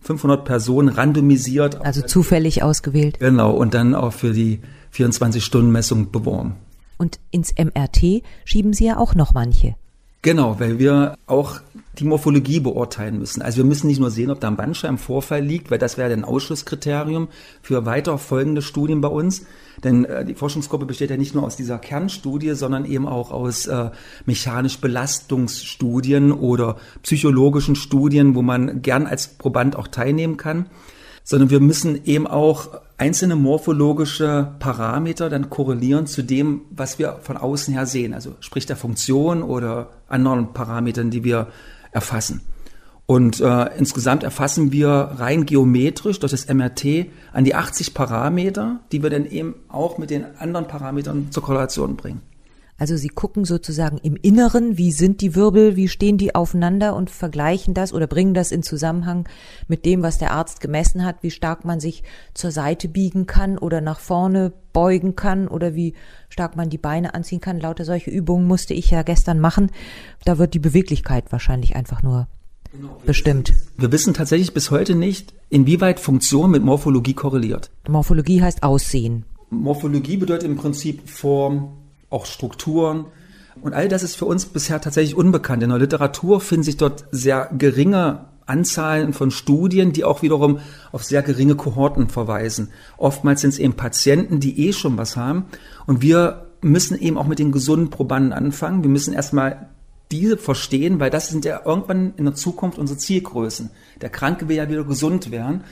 500 0.00 0.44
Personen 0.44 0.88
randomisiert. 0.88 1.84
Also 1.84 2.02
zufällig 2.02 2.62
ausgewählt. 2.62 3.18
Genau, 3.18 3.52
und 3.52 3.74
dann 3.74 3.94
auch 3.94 4.12
für 4.12 4.32
die 4.32 4.60
24-Stunden-Messung 4.94 6.10
beworben. 6.12 6.56
Und 6.96 7.18
ins 7.30 7.52
MRT 7.58 8.22
schieben 8.44 8.72
Sie 8.72 8.86
ja 8.86 8.96
auch 8.98 9.14
noch 9.14 9.34
manche. 9.34 9.74
Genau, 10.24 10.58
weil 10.58 10.78
wir 10.78 11.18
auch 11.26 11.60
die 11.98 12.04
Morphologie 12.04 12.58
beurteilen 12.58 13.18
müssen. 13.18 13.42
Also 13.42 13.58
wir 13.58 13.64
müssen 13.64 13.88
nicht 13.88 14.00
nur 14.00 14.10
sehen, 14.10 14.30
ob 14.30 14.40
da 14.40 14.48
ein 14.48 14.56
Bandscheibenvorfall 14.56 15.44
liegt, 15.44 15.70
weil 15.70 15.76
das 15.76 15.98
wäre 15.98 16.10
ein 16.14 16.24
Ausschlusskriterium 16.24 17.28
für 17.60 17.84
weiter 17.84 18.16
folgende 18.16 18.62
Studien 18.62 19.02
bei 19.02 19.08
uns. 19.08 19.44
Denn 19.84 20.06
äh, 20.06 20.24
die 20.24 20.34
Forschungsgruppe 20.34 20.86
besteht 20.86 21.10
ja 21.10 21.18
nicht 21.18 21.34
nur 21.34 21.44
aus 21.44 21.56
dieser 21.56 21.78
Kernstudie, 21.78 22.54
sondern 22.54 22.86
eben 22.86 23.06
auch 23.06 23.32
aus 23.32 23.66
äh, 23.66 23.90
mechanisch 24.24 24.78
Belastungsstudien 24.78 26.32
oder 26.32 26.76
psychologischen 27.02 27.76
Studien, 27.76 28.34
wo 28.34 28.40
man 28.40 28.80
gern 28.80 29.06
als 29.06 29.28
Proband 29.28 29.76
auch 29.76 29.88
teilnehmen 29.88 30.38
kann. 30.38 30.70
Sondern 31.22 31.50
wir 31.50 31.60
müssen 31.60 32.02
eben 32.06 32.26
auch 32.26 32.80
einzelne 32.96 33.36
morphologische 33.36 34.54
Parameter 34.58 35.28
dann 35.28 35.50
korrelieren 35.50 36.06
zu 36.06 36.22
dem, 36.22 36.62
was 36.70 36.98
wir 36.98 37.18
von 37.22 37.36
außen 37.36 37.74
her 37.74 37.86
sehen. 37.86 38.14
Also 38.14 38.36
sprich 38.40 38.66
der 38.66 38.76
Funktion 38.76 39.42
oder 39.42 39.90
anderen 40.08 40.52
Parametern, 40.52 41.10
die 41.10 41.24
wir 41.24 41.48
erfassen. 41.92 42.42
Und 43.06 43.40
äh, 43.40 43.76
insgesamt 43.76 44.22
erfassen 44.22 44.72
wir 44.72 44.88
rein 44.88 45.44
geometrisch 45.44 46.20
durch 46.20 46.32
das 46.32 46.48
MRT 46.48 47.06
an 47.32 47.44
die 47.44 47.54
80 47.54 47.92
Parameter, 47.92 48.80
die 48.92 49.02
wir 49.02 49.10
dann 49.10 49.26
eben 49.26 49.54
auch 49.68 49.98
mit 49.98 50.10
den 50.10 50.24
anderen 50.38 50.66
Parametern 50.66 51.30
zur 51.30 51.42
Korrelation 51.42 51.96
bringen. 51.96 52.22
Also 52.76 52.96
Sie 52.96 53.08
gucken 53.08 53.44
sozusagen 53.44 53.98
im 53.98 54.16
Inneren, 54.16 54.76
wie 54.76 54.90
sind 54.90 55.20
die 55.20 55.36
Wirbel, 55.36 55.76
wie 55.76 55.86
stehen 55.86 56.18
die 56.18 56.34
aufeinander 56.34 56.96
und 56.96 57.08
vergleichen 57.08 57.72
das 57.72 57.92
oder 57.92 58.08
bringen 58.08 58.34
das 58.34 58.50
in 58.50 58.64
Zusammenhang 58.64 59.28
mit 59.68 59.84
dem, 59.84 60.02
was 60.02 60.18
der 60.18 60.32
Arzt 60.32 60.60
gemessen 60.60 61.04
hat, 61.04 61.22
wie 61.22 61.30
stark 61.30 61.64
man 61.64 61.78
sich 61.78 62.02
zur 62.34 62.50
Seite 62.50 62.88
biegen 62.88 63.26
kann 63.26 63.58
oder 63.58 63.80
nach 63.80 64.00
vorne 64.00 64.52
beugen 64.72 65.14
kann 65.14 65.46
oder 65.46 65.76
wie 65.76 65.94
stark 66.28 66.56
man 66.56 66.68
die 66.68 66.78
Beine 66.78 67.14
anziehen 67.14 67.40
kann. 67.40 67.60
Lauter 67.60 67.84
solche 67.84 68.10
Übungen 68.10 68.46
musste 68.48 68.74
ich 68.74 68.90
ja 68.90 69.02
gestern 69.02 69.38
machen. 69.38 69.70
Da 70.24 70.38
wird 70.38 70.52
die 70.52 70.58
Beweglichkeit 70.58 71.30
wahrscheinlich 71.30 71.76
einfach 71.76 72.02
nur 72.02 72.26
genau, 72.72 73.00
bestimmt. 73.06 73.54
Wir 73.78 73.92
wissen 73.92 74.14
tatsächlich 74.14 74.52
bis 74.52 74.72
heute 74.72 74.96
nicht, 74.96 75.32
inwieweit 75.48 76.00
Funktion 76.00 76.50
mit 76.50 76.64
Morphologie 76.64 77.14
korreliert. 77.14 77.70
Morphologie 77.88 78.42
heißt 78.42 78.64
Aussehen. 78.64 79.26
Morphologie 79.50 80.16
bedeutet 80.16 80.48
im 80.48 80.56
Prinzip 80.56 81.08
Form, 81.08 81.83
auch 82.14 82.26
Strukturen. 82.26 83.06
Und 83.60 83.74
all 83.74 83.88
das 83.88 84.02
ist 84.02 84.16
für 84.16 84.24
uns 84.24 84.46
bisher 84.46 84.80
tatsächlich 84.80 85.16
unbekannt. 85.16 85.62
In 85.62 85.68
der 85.68 85.78
Literatur 85.78 86.40
finden 86.40 86.64
sich 86.64 86.76
dort 86.76 87.04
sehr 87.10 87.50
geringe 87.56 88.26
Anzahlen 88.46 89.12
von 89.12 89.30
Studien, 89.30 89.92
die 89.92 90.04
auch 90.04 90.22
wiederum 90.22 90.58
auf 90.92 91.04
sehr 91.04 91.22
geringe 91.22 91.54
Kohorten 91.54 92.08
verweisen. 92.08 92.70
Oftmals 92.96 93.40
sind 93.40 93.50
es 93.50 93.58
eben 93.58 93.74
Patienten, 93.74 94.40
die 94.40 94.66
eh 94.68 94.72
schon 94.72 94.98
was 94.98 95.16
haben. 95.16 95.46
Und 95.86 96.02
wir 96.02 96.46
müssen 96.60 96.98
eben 96.98 97.16
auch 97.16 97.26
mit 97.26 97.38
den 97.38 97.52
gesunden 97.52 97.90
Probanden 97.90 98.32
anfangen. 98.32 98.82
Wir 98.82 98.90
müssen 98.90 99.14
erstmal 99.14 99.68
diese 100.10 100.36
verstehen, 100.36 101.00
weil 101.00 101.10
das 101.10 101.28
sind 101.28 101.44
ja 101.44 101.62
irgendwann 101.64 102.14
in 102.16 102.24
der 102.24 102.34
Zukunft 102.34 102.78
unsere 102.78 102.98
Zielgrößen. 102.98 103.70
Der 104.00 104.10
Kranke 104.10 104.48
will 104.48 104.56
ja 104.56 104.68
wieder 104.68 104.84
gesund 104.84 105.30
werden. 105.30 105.64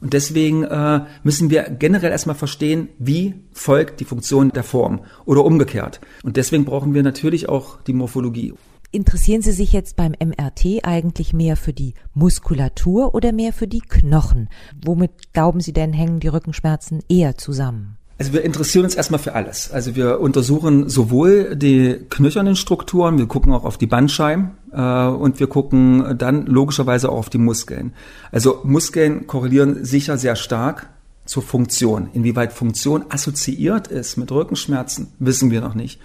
Und 0.00 0.12
deswegen 0.12 0.64
äh, 0.64 1.00
müssen 1.22 1.50
wir 1.50 1.64
generell 1.64 2.10
erstmal 2.10 2.36
verstehen, 2.36 2.88
wie 2.98 3.34
folgt 3.52 4.00
die 4.00 4.04
Funktion 4.04 4.50
der 4.50 4.62
Form 4.62 5.00
oder 5.24 5.44
umgekehrt. 5.44 6.00
Und 6.22 6.36
deswegen 6.36 6.64
brauchen 6.64 6.94
wir 6.94 7.02
natürlich 7.02 7.48
auch 7.48 7.80
die 7.82 7.92
Morphologie. 7.92 8.54
Interessieren 8.90 9.42
Sie 9.42 9.52
sich 9.52 9.72
jetzt 9.72 9.96
beim 9.96 10.12
MRT 10.12 10.82
eigentlich 10.82 11.34
mehr 11.34 11.56
für 11.56 11.74
die 11.74 11.92
Muskulatur 12.14 13.14
oder 13.14 13.32
mehr 13.32 13.52
für 13.52 13.66
die 13.66 13.82
Knochen? 13.82 14.48
Womit 14.82 15.34
glauben 15.34 15.60
Sie 15.60 15.74
denn 15.74 15.92
hängen 15.92 16.20
die 16.20 16.28
Rückenschmerzen 16.28 17.00
eher 17.08 17.36
zusammen? 17.36 17.98
Also 18.18 18.32
wir 18.32 18.44
interessieren 18.44 18.84
uns 18.84 18.94
erstmal 18.96 19.20
für 19.20 19.34
alles. 19.34 19.70
Also 19.70 19.94
wir 19.94 20.20
untersuchen 20.20 20.88
sowohl 20.88 21.54
die 21.54 21.98
knöchernen 22.10 22.56
Strukturen, 22.56 23.18
wir 23.18 23.26
gucken 23.26 23.52
auch 23.52 23.64
auf 23.64 23.78
die 23.78 23.86
Bandscheiben 23.86 24.52
und 24.70 25.40
wir 25.40 25.46
gucken 25.46 26.16
dann 26.18 26.46
logischerweise 26.46 27.10
auch 27.10 27.18
auf 27.18 27.30
die 27.30 27.38
Muskeln. 27.38 27.92
Also 28.32 28.60
Muskeln 28.64 29.26
korrelieren 29.26 29.84
sicher 29.84 30.18
sehr 30.18 30.36
stark 30.36 30.88
zur 31.24 31.42
Funktion. 31.42 32.08
Inwieweit 32.12 32.52
Funktion 32.52 33.04
assoziiert 33.08 33.88
ist 33.88 34.16
mit 34.16 34.32
Rückenschmerzen, 34.32 35.08
wissen 35.18 35.50
wir 35.50 35.60
noch 35.60 35.74
nicht. 35.74 36.00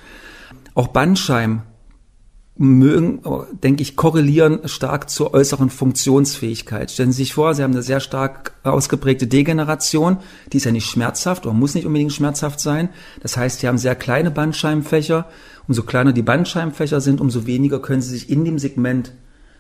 Auch 0.76 0.88
Bandscheiben 0.88 1.64
mögen, 2.56 3.22
denke 3.64 3.82
ich, 3.82 3.96
korrelieren 3.96 4.68
stark 4.68 5.10
zur 5.10 5.34
äußeren 5.34 5.72
Funktionsfähigkeit. 5.72 6.92
Stellen 6.92 7.12
Sie 7.12 7.24
sich 7.24 7.34
vor, 7.34 7.56
Sie 7.56 7.64
haben 7.64 7.74
eine 7.74 7.82
sehr 7.82 8.00
stark 8.00 8.54
ausgeprägte 8.64 9.26
Degeneration, 9.26 10.18
die 10.52 10.58
ist 10.58 10.66
ja 10.66 10.72
nicht 10.72 10.88
schmerzhaft 10.88 11.46
oder 11.46 11.56
muss 11.56 11.74
nicht 11.74 11.88
unbedingt 11.88 12.14
schmerzhaft 12.14 12.60
sein. 12.60 12.90
Das 13.22 13.38
heißt, 13.38 13.60
Sie 13.60 13.68
haben 13.68 13.80
sehr 13.80 13.96
kleine 13.96 14.30
Bandscheibenfächer. 14.30 15.28
Umso 15.68 15.82
kleiner 15.84 16.14
die 16.14 16.22
Bandscheibenfächer 16.22 17.02
sind, 17.02 17.22
umso 17.22 17.48
weniger 17.48 17.82
können 17.82 18.02
Sie 18.02 18.12
sich 18.12 18.30
in 18.30 18.46
dem 18.46 18.60
Segment 18.60 19.14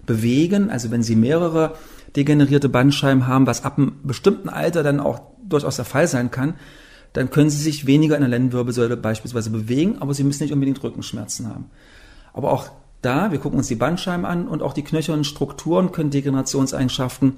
bewegen. 0.05 0.69
Also 0.69 0.91
wenn 0.91 1.01
Sie 1.01 1.15
mehrere 1.15 1.75
degenerierte 2.15 2.69
Bandscheiben 2.69 3.25
haben, 3.25 3.47
was 3.47 3.63
ab 3.63 3.79
einem 3.79 3.93
bestimmten 4.03 4.49
Alter 4.49 4.83
dann 4.83 4.99
auch 4.99 5.21
durchaus 5.43 5.77
der 5.77 5.85
Fall 5.85 6.07
sein 6.07 6.29
kann, 6.29 6.55
dann 7.13 7.31
können 7.31 7.49
Sie 7.49 7.61
sich 7.61 7.87
weniger 7.87 8.15
in 8.15 8.21
der 8.21 8.29
Lendenwirbelsäule 8.29 8.97
beispielsweise 8.97 9.49
bewegen, 9.49 9.97
aber 9.99 10.13
Sie 10.13 10.23
müssen 10.23 10.43
nicht 10.43 10.53
unbedingt 10.53 10.83
Rückenschmerzen 10.83 11.47
haben. 11.47 11.65
Aber 12.33 12.51
auch 12.51 12.71
da, 13.05 13.31
wir 13.31 13.39
gucken 13.39 13.57
uns 13.57 13.67
die 13.67 13.75
Bandscheiben 13.75 14.25
an 14.25 14.47
und 14.47 14.61
auch 14.61 14.73
die 14.73 14.83
knöchernen 14.83 15.23
Strukturen 15.23 15.91
können 15.91 16.09
Degenerationseigenschaften 16.09 17.37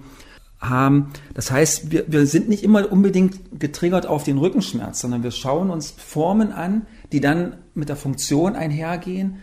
haben. 0.59 1.11
Das 1.33 1.51
heißt, 1.51 1.91
wir, 1.91 2.05
wir 2.07 2.25
sind 2.27 2.49
nicht 2.49 2.63
immer 2.63 2.91
unbedingt 2.91 3.59
getriggert 3.59 4.07
auf 4.07 4.23
den 4.23 4.37
Rückenschmerz, 4.37 5.01
sondern 5.01 5.23
wir 5.23 5.31
schauen 5.31 5.69
uns 5.69 5.91
Formen 5.91 6.51
an, 6.51 6.87
die 7.11 7.19
dann 7.19 7.57
mit 7.73 7.89
der 7.89 7.95
Funktion 7.95 8.55
einhergehen. 8.55 9.37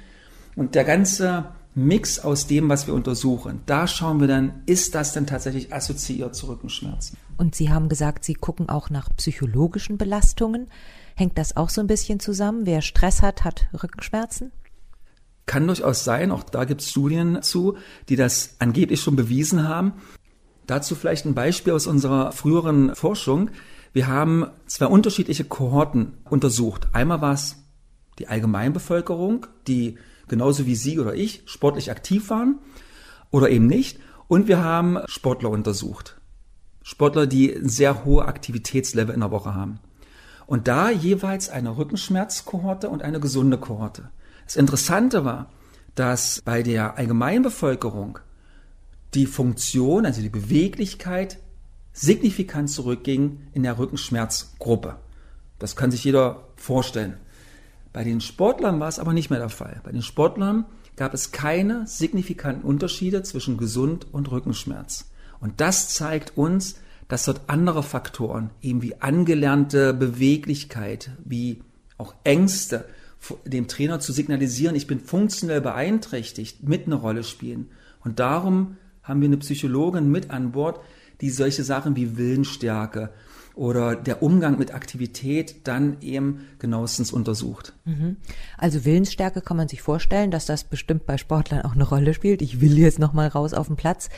Und 0.57 0.75
der 0.75 0.85
ganze 0.85 1.47
Mix 1.75 2.19
aus 2.19 2.47
dem, 2.47 2.69
was 2.69 2.87
wir 2.87 2.95
untersuchen, 2.95 3.61
da 3.67 3.87
schauen 3.87 4.21
wir 4.21 4.29
dann, 4.29 4.62
ist 4.67 4.95
das 4.95 5.12
denn 5.12 5.26
tatsächlich 5.26 5.73
assoziiert 5.73 6.35
zu 6.35 6.49
Rückenschmerzen? 6.49 7.17
Und 7.38 7.55
Sie 7.55 7.71
haben 7.71 7.88
gesagt, 7.88 8.25
Sie 8.25 8.35
gucken 8.35 8.69
auch 8.69 8.91
nach 8.91 9.09
psychologischen 9.17 9.97
Belastungen. 9.97 10.69
Hängt 11.14 11.38
das 11.38 11.57
auch 11.57 11.71
so 11.71 11.81
ein 11.81 11.87
bisschen 11.87 12.21
zusammen? 12.21 12.67
Wer 12.67 12.83
Stress 12.83 13.23
hat, 13.23 13.45
hat 13.45 13.69
Rückenschmerzen? 13.83 14.52
Kann 15.46 15.66
durchaus 15.66 16.04
sein, 16.04 16.30
auch 16.30 16.44
da 16.44 16.64
gibt 16.64 16.80
es 16.82 16.90
Studien 16.90 17.42
zu, 17.42 17.76
die 18.08 18.16
das 18.16 18.56
angeblich 18.58 19.00
schon 19.00 19.16
bewiesen 19.16 19.68
haben. 19.68 19.94
Dazu 20.66 20.94
vielleicht 20.94 21.26
ein 21.26 21.34
Beispiel 21.34 21.72
aus 21.72 21.87
unserer 21.87 22.32
früheren 22.32 22.94
Forschung. 22.94 23.50
Wir 23.92 24.06
haben 24.06 24.46
zwei 24.66 24.87
unterschiedliche 24.87 25.44
Kohorten 25.44 26.14
untersucht. 26.30 26.88
Einmal 26.92 27.20
war 27.20 27.34
es 27.34 27.56
die 28.18 28.28
Allgemeinbevölkerung, 28.28 29.46
die 29.66 29.99
genauso 30.28 30.66
wie 30.66 30.76
Sie 30.76 30.99
oder 30.99 31.14
ich 31.14 31.42
sportlich 31.46 31.90
aktiv 31.90 32.30
waren 32.30 32.58
oder 33.30 33.50
eben 33.50 33.66
nicht. 33.66 33.99
Und 34.28 34.49
wir 34.49 34.62
haben 34.62 34.99
Sportler 35.06 35.50
untersucht. 35.50 36.20
Sportler, 36.82 37.26
die 37.26 37.58
sehr 37.62 38.04
hohe 38.04 38.25
Aktivitätslevel 38.25 39.14
in 39.14 39.20
der 39.20 39.30
Woche 39.30 39.54
haben. 39.54 39.80
Und 40.46 40.68
da 40.68 40.90
jeweils 40.90 41.49
eine 41.49 41.76
Rückenschmerzkohorte 41.76 42.88
und 42.88 43.02
eine 43.02 43.20
gesunde 43.20 43.58
Kohorte. 43.58 44.11
Das 44.52 44.59
Interessante 44.59 45.25
war, 45.25 45.50
dass 45.94 46.42
bei 46.44 46.62
der 46.62 46.99
Allgemeinbevölkerung 46.99 48.18
die 49.14 49.25
Funktion, 49.25 50.04
also 50.04 50.21
die 50.21 50.28
Beweglichkeit, 50.28 51.38
signifikant 51.94 52.68
zurückging 52.68 53.47
in 53.54 53.62
der 53.62 53.78
Rückenschmerzgruppe. 53.78 54.97
Das 55.59 55.75
kann 55.75 55.90
sich 55.90 56.04
jeder 56.04 56.49
vorstellen. 56.56 57.16
Bei 57.94 58.04
den 58.04 58.21
Sportlern 58.21 58.78
war 58.78 58.88
es 58.88 58.99
aber 58.99 59.14
nicht 59.14 59.30
mehr 59.30 59.38
der 59.38 59.49
Fall. 59.49 59.80
Bei 59.85 59.90
den 59.90 60.02
Sportlern 60.02 60.66
gab 60.97 61.14
es 61.14 61.32
keine 61.32 61.87
signifikanten 61.87 62.62
Unterschiede 62.62 63.23
zwischen 63.23 63.56
Gesund 63.56 64.06
und 64.12 64.30
Rückenschmerz. 64.30 65.11
Und 65.40 65.62
das 65.62 65.88
zeigt 65.88 66.37
uns, 66.37 66.75
dass 67.09 67.25
dort 67.25 67.40
andere 67.47 67.82
Faktoren, 67.82 68.50
eben 68.61 68.82
wie 68.82 69.00
angelernte 69.00 69.94
Beweglichkeit, 69.94 71.12
wie 71.25 71.62
auch 71.97 72.14
Ängste, 72.25 72.85
dem 73.45 73.69
Trainer 73.69 74.00
zu 74.00 74.12
signalisieren, 74.12 74.75
ich 74.75 74.87
bin 74.87 75.00
funktionell 75.00 75.61
beeinträchtigt, 75.61 76.62
mit 76.62 76.87
eine 76.87 76.97
Rolle 76.97 77.25
spielen. 77.25 77.71
Und 78.05 78.19
darum 78.19 78.76
haben 79.02 79.21
wir 79.21 79.29
eine 79.29 79.37
Psychologin 79.38 80.11
mit 80.11 80.31
an 80.31 80.52
Bord, 80.52 80.81
die 81.21 81.31
solche 81.31 81.64
Sachen 81.64 81.97
wie 81.97 82.17
Willensstärke 82.17 83.11
oder 83.55 83.95
der 83.97 84.23
Umgang 84.23 84.59
mit 84.59 84.75
Aktivität 84.75 85.67
dann 85.69 85.99
eben 86.00 86.47
genauestens 86.59 87.12
untersucht. 87.12 87.75
Mhm. 87.85 88.17
Also 88.57 88.85
Willensstärke 88.85 89.41
kann 89.41 89.57
man 89.57 89.69
sich 89.69 89.83
vorstellen, 89.83 90.31
dass 90.31 90.47
das 90.47 90.64
bestimmt 90.64 91.07
bei 91.07 91.19
Sportlern 91.19 91.62
auch 91.62 91.75
eine 91.75 91.85
Rolle 91.85 92.14
spielt. 92.14 92.43
Ich 92.43 92.61
will 92.61 92.79
jetzt 92.79 92.99
noch 92.99 93.12
mal 93.12 93.29
raus 93.29 93.52
auf 93.52 93.67
den 93.67 93.76
Platz. 93.76 94.09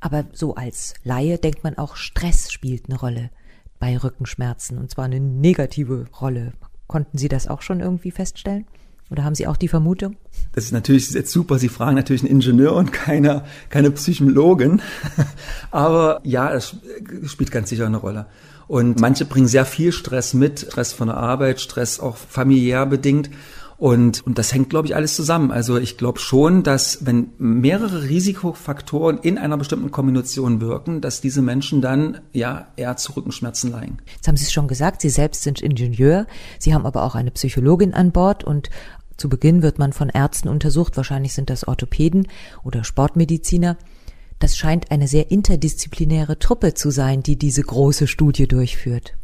Aber 0.00 0.24
so 0.32 0.54
als 0.54 0.94
Laie 1.04 1.38
denkt 1.38 1.64
man 1.64 1.78
auch, 1.78 1.96
Stress 1.96 2.52
spielt 2.52 2.90
eine 2.90 2.98
Rolle 2.98 3.30
bei 3.78 3.96
Rückenschmerzen 3.96 4.76
und 4.78 4.90
zwar 4.90 5.06
eine 5.06 5.20
negative 5.20 6.06
Rolle. 6.20 6.52
Konnten 6.86 7.18
Sie 7.18 7.28
das 7.28 7.48
auch 7.48 7.62
schon 7.62 7.80
irgendwie 7.80 8.10
feststellen? 8.10 8.66
Oder 9.10 9.24
haben 9.24 9.34
Sie 9.34 9.46
auch 9.46 9.56
die 9.56 9.68
Vermutung? 9.68 10.16
Das 10.52 10.64
ist 10.64 10.72
natürlich 10.72 11.10
jetzt 11.10 11.30
super. 11.30 11.58
Sie 11.58 11.68
fragen 11.68 11.94
natürlich 11.96 12.22
einen 12.22 12.30
Ingenieur 12.30 12.74
und 12.74 12.92
keine, 12.92 13.44
keine 13.68 13.90
Psychologin. 13.90 14.80
Aber 15.70 16.20
ja, 16.24 16.52
es 16.52 16.76
spielt 17.26 17.50
ganz 17.50 17.68
sicher 17.68 17.86
eine 17.86 17.98
Rolle. 17.98 18.26
Und 18.66 19.00
manche 19.00 19.26
bringen 19.26 19.46
sehr 19.46 19.66
viel 19.66 19.92
Stress 19.92 20.32
mit, 20.32 20.60
Stress 20.60 20.92
von 20.92 21.08
der 21.08 21.18
Arbeit, 21.18 21.60
Stress 21.60 22.00
auch 22.00 22.16
familiär 22.16 22.86
bedingt. 22.86 23.30
Und, 23.76 24.24
und 24.26 24.38
das 24.38 24.52
hängt, 24.52 24.70
glaube 24.70 24.86
ich, 24.86 24.94
alles 24.94 25.16
zusammen. 25.16 25.50
Also 25.50 25.78
ich 25.78 25.96
glaube 25.98 26.20
schon, 26.20 26.62
dass 26.62 27.04
wenn 27.06 27.30
mehrere 27.38 28.04
Risikofaktoren 28.04 29.18
in 29.18 29.36
einer 29.36 29.56
bestimmten 29.56 29.90
Kombination 29.90 30.60
wirken, 30.60 31.00
dass 31.00 31.20
diese 31.20 31.42
Menschen 31.42 31.80
dann 31.80 32.20
ja 32.32 32.68
eher 32.76 32.96
zu 32.96 33.12
Rückenschmerzen 33.12 33.72
leiden. 33.72 33.98
Jetzt 34.14 34.28
haben 34.28 34.36
Sie 34.36 34.44
es 34.44 34.52
schon 34.52 34.68
gesagt, 34.68 35.00
Sie 35.00 35.10
selbst 35.10 35.42
sind 35.42 35.60
Ingenieur. 35.60 36.26
Sie 36.58 36.74
haben 36.74 36.86
aber 36.86 37.02
auch 37.02 37.14
eine 37.14 37.30
Psychologin 37.32 37.94
an 37.94 38.12
Bord 38.12 38.44
und 38.44 38.70
zu 39.16 39.28
Beginn 39.28 39.62
wird 39.62 39.78
man 39.78 39.92
von 39.92 40.08
Ärzten 40.08 40.48
untersucht. 40.48 40.96
Wahrscheinlich 40.96 41.34
sind 41.34 41.50
das 41.50 41.66
Orthopäden 41.66 42.26
oder 42.64 42.84
Sportmediziner. 42.84 43.76
Das 44.40 44.56
scheint 44.56 44.90
eine 44.90 45.08
sehr 45.08 45.30
interdisziplinäre 45.30 46.38
Truppe 46.38 46.74
zu 46.74 46.90
sein, 46.90 47.22
die 47.22 47.36
diese 47.36 47.62
große 47.62 48.06
Studie 48.06 48.48
durchführt. 48.48 49.14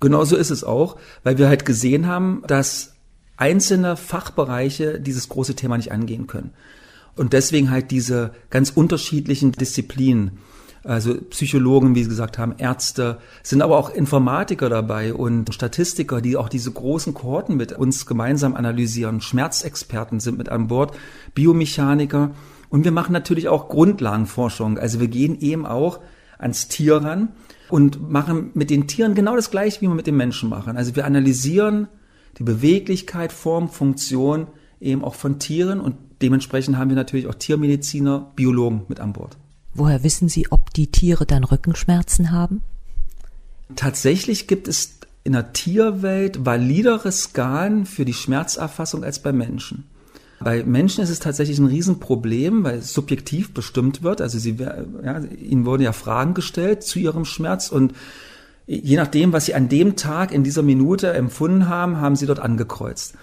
Genauso 0.00 0.36
ist 0.36 0.50
es 0.50 0.62
auch, 0.64 0.96
weil 1.24 1.38
wir 1.38 1.48
halt 1.48 1.64
gesehen 1.64 2.06
haben, 2.06 2.42
dass 2.46 2.94
einzelne 3.38 3.96
Fachbereiche 3.96 5.00
dieses 5.00 5.28
große 5.28 5.54
Thema 5.54 5.76
nicht 5.76 5.92
angehen 5.92 6.26
können. 6.26 6.50
Und 7.16 7.32
deswegen 7.32 7.70
halt 7.70 7.90
diese 7.90 8.32
ganz 8.50 8.70
unterschiedlichen 8.70 9.52
Disziplinen. 9.52 10.38
Also 10.84 11.14
Psychologen, 11.30 11.94
wie 11.94 12.02
Sie 12.02 12.08
gesagt 12.08 12.38
haben, 12.38 12.54
Ärzte, 12.58 13.18
sind 13.42 13.62
aber 13.62 13.76
auch 13.76 13.90
Informatiker 13.90 14.68
dabei 14.68 15.12
und 15.12 15.52
Statistiker, 15.52 16.20
die 16.20 16.36
auch 16.36 16.48
diese 16.48 16.70
großen 16.70 17.14
Kohorten 17.14 17.56
mit 17.56 17.72
uns 17.72 18.06
gemeinsam 18.06 18.54
analysieren. 18.54 19.20
Schmerzexperten 19.20 20.20
sind 20.20 20.38
mit 20.38 20.48
an 20.48 20.68
Bord, 20.68 20.96
Biomechaniker. 21.34 22.30
Und 22.70 22.84
wir 22.84 22.92
machen 22.92 23.12
natürlich 23.12 23.48
auch 23.48 23.68
Grundlagenforschung. 23.68 24.78
Also 24.78 25.00
wir 25.00 25.08
gehen 25.08 25.40
eben 25.40 25.66
auch 25.66 26.00
ans 26.38 26.68
Tier 26.68 26.96
ran 26.98 27.30
und 27.68 28.10
machen 28.10 28.50
mit 28.54 28.70
den 28.70 28.86
Tieren 28.86 29.14
genau 29.14 29.34
das 29.34 29.50
gleiche, 29.50 29.80
wie 29.80 29.88
wir 29.88 29.94
mit 29.94 30.06
den 30.06 30.16
Menschen 30.16 30.48
machen. 30.48 30.76
Also 30.76 30.94
wir 30.94 31.04
analysieren 31.04 31.88
die 32.38 32.44
Beweglichkeit, 32.44 33.32
Form, 33.32 33.68
Funktion 33.68 34.46
eben 34.80 35.04
auch 35.04 35.14
von 35.14 35.38
Tieren 35.38 35.80
und 35.80 35.96
dementsprechend 36.22 36.76
haben 36.76 36.90
wir 36.90 36.96
natürlich 36.96 37.26
auch 37.26 37.34
Tiermediziner, 37.34 38.30
Biologen 38.36 38.82
mit 38.88 39.00
an 39.00 39.12
Bord. 39.12 39.36
Woher 39.74 40.02
wissen 40.02 40.28
Sie, 40.28 40.50
ob 40.50 40.72
die 40.72 40.88
Tiere 40.88 41.26
dann 41.26 41.44
Rückenschmerzen 41.44 42.30
haben? 42.32 42.62
Tatsächlich 43.76 44.46
gibt 44.46 44.66
es 44.66 44.98
in 45.24 45.32
der 45.32 45.52
Tierwelt 45.52 46.46
validere 46.46 47.12
Skalen 47.12 47.86
für 47.86 48.04
die 48.04 48.14
Schmerzerfassung 48.14 49.04
als 49.04 49.20
bei 49.20 49.32
Menschen. 49.32 49.84
Bei 50.40 50.62
Menschen 50.62 51.02
ist 51.02 51.10
es 51.10 51.18
tatsächlich 51.18 51.58
ein 51.58 51.66
Riesenproblem, 51.66 52.62
weil 52.62 52.78
es 52.78 52.94
subjektiv 52.94 53.52
bestimmt 53.52 54.02
wird. 54.02 54.20
Also 54.20 54.38
sie, 54.38 54.56
ja, 54.58 55.18
ihnen 55.18 55.66
wurden 55.66 55.82
ja 55.82 55.92
Fragen 55.92 56.34
gestellt 56.34 56.84
zu 56.84 56.98
ihrem 56.98 57.24
Schmerz 57.24 57.70
und 57.70 57.92
je 58.68 58.96
nachdem, 58.96 59.32
was 59.32 59.46
sie 59.46 59.54
an 59.54 59.68
dem 59.68 59.96
Tag 59.96 60.30
in 60.30 60.44
dieser 60.44 60.62
Minute 60.62 61.12
empfunden 61.12 61.68
haben, 61.68 62.00
haben 62.00 62.16
sie 62.16 62.26
dort 62.26 62.38
angekreuzt. 62.38 63.14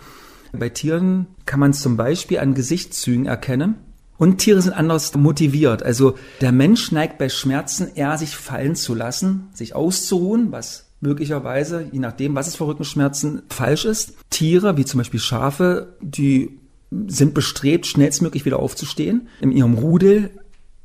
Bei 0.52 0.70
Tieren 0.70 1.28
kann 1.46 1.60
man 1.60 1.72
es 1.72 1.82
zum 1.82 1.98
Beispiel 1.98 2.40
an 2.40 2.56
Gesichtszügen 2.56 3.26
erkennen. 3.26 3.76
Und 4.18 4.38
Tiere 4.38 4.62
sind 4.62 4.74
anders 4.74 5.14
motiviert. 5.14 5.84
Also 5.84 6.16
der 6.42 6.52
Mensch 6.52 6.92
neigt 6.92 7.18
bei 7.18 7.30
Schmerzen 7.30 7.92
eher, 7.96 8.18
sich 8.18 8.36
fallen 8.36 8.76
zu 8.76 8.96
lassen, 8.96 9.50
sich 9.54 9.76
auszuruhen, 9.76 10.52
was 10.52 10.86
möglicherweise, 11.02 11.90
je 11.92 12.00
nachdem, 12.00 12.34
was 12.34 12.48
es 12.48 12.56
für 12.56 12.66
Rückenschmerzen, 12.66 13.44
falsch 13.50 13.86
ist. 13.86 14.14
Tiere, 14.30 14.78
wie 14.78 14.86
zum 14.86 15.00
Beispiel 15.00 15.20
Schafe, 15.20 15.98
die 16.02 16.60
sind 17.08 17.34
bestrebt, 17.34 17.86
schnellstmöglich 17.86 18.46
wieder 18.46 18.60
aufzustehen, 18.60 19.28
in 19.42 19.52
ihrem 19.52 19.74
Rudel 19.74 20.32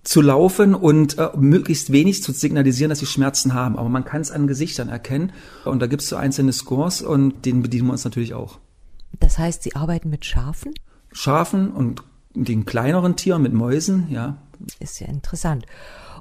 zu 0.02 0.22
laufen 0.22 0.74
und 0.74 1.18
äh, 1.18 1.28
möglichst 1.36 1.92
wenig 1.92 2.22
zu 2.22 2.32
signalisieren, 2.32 2.88
dass 2.88 3.00
sie 3.00 3.06
Schmerzen 3.06 3.54
haben. 3.54 3.76
Aber 3.76 3.88
man 3.88 4.04
kann 4.04 4.20
es 4.20 4.30
an 4.30 4.46
Gesichtern 4.46 4.88
erkennen. 4.88 5.32
Und 5.64 5.80
da 5.80 5.86
gibt 5.86 6.02
es 6.02 6.08
so 6.08 6.16
einzelne 6.16 6.52
Scores 6.52 7.02
und 7.02 7.44
denen 7.44 7.62
bedienen 7.62 7.88
wir 7.88 7.92
uns 7.92 8.04
natürlich 8.04 8.34
auch. 8.34 8.58
Das 9.18 9.38
heißt, 9.38 9.62
Sie 9.62 9.76
arbeiten 9.76 10.08
mit 10.08 10.24
Schafen? 10.24 10.72
Schafen 11.12 11.70
und 11.70 12.02
den 12.34 12.64
kleineren 12.64 13.16
Tieren 13.16 13.42
mit 13.42 13.52
Mäusen, 13.52 14.06
ja. 14.10 14.38
Ist 14.78 15.00
ja 15.00 15.08
interessant. 15.08 15.66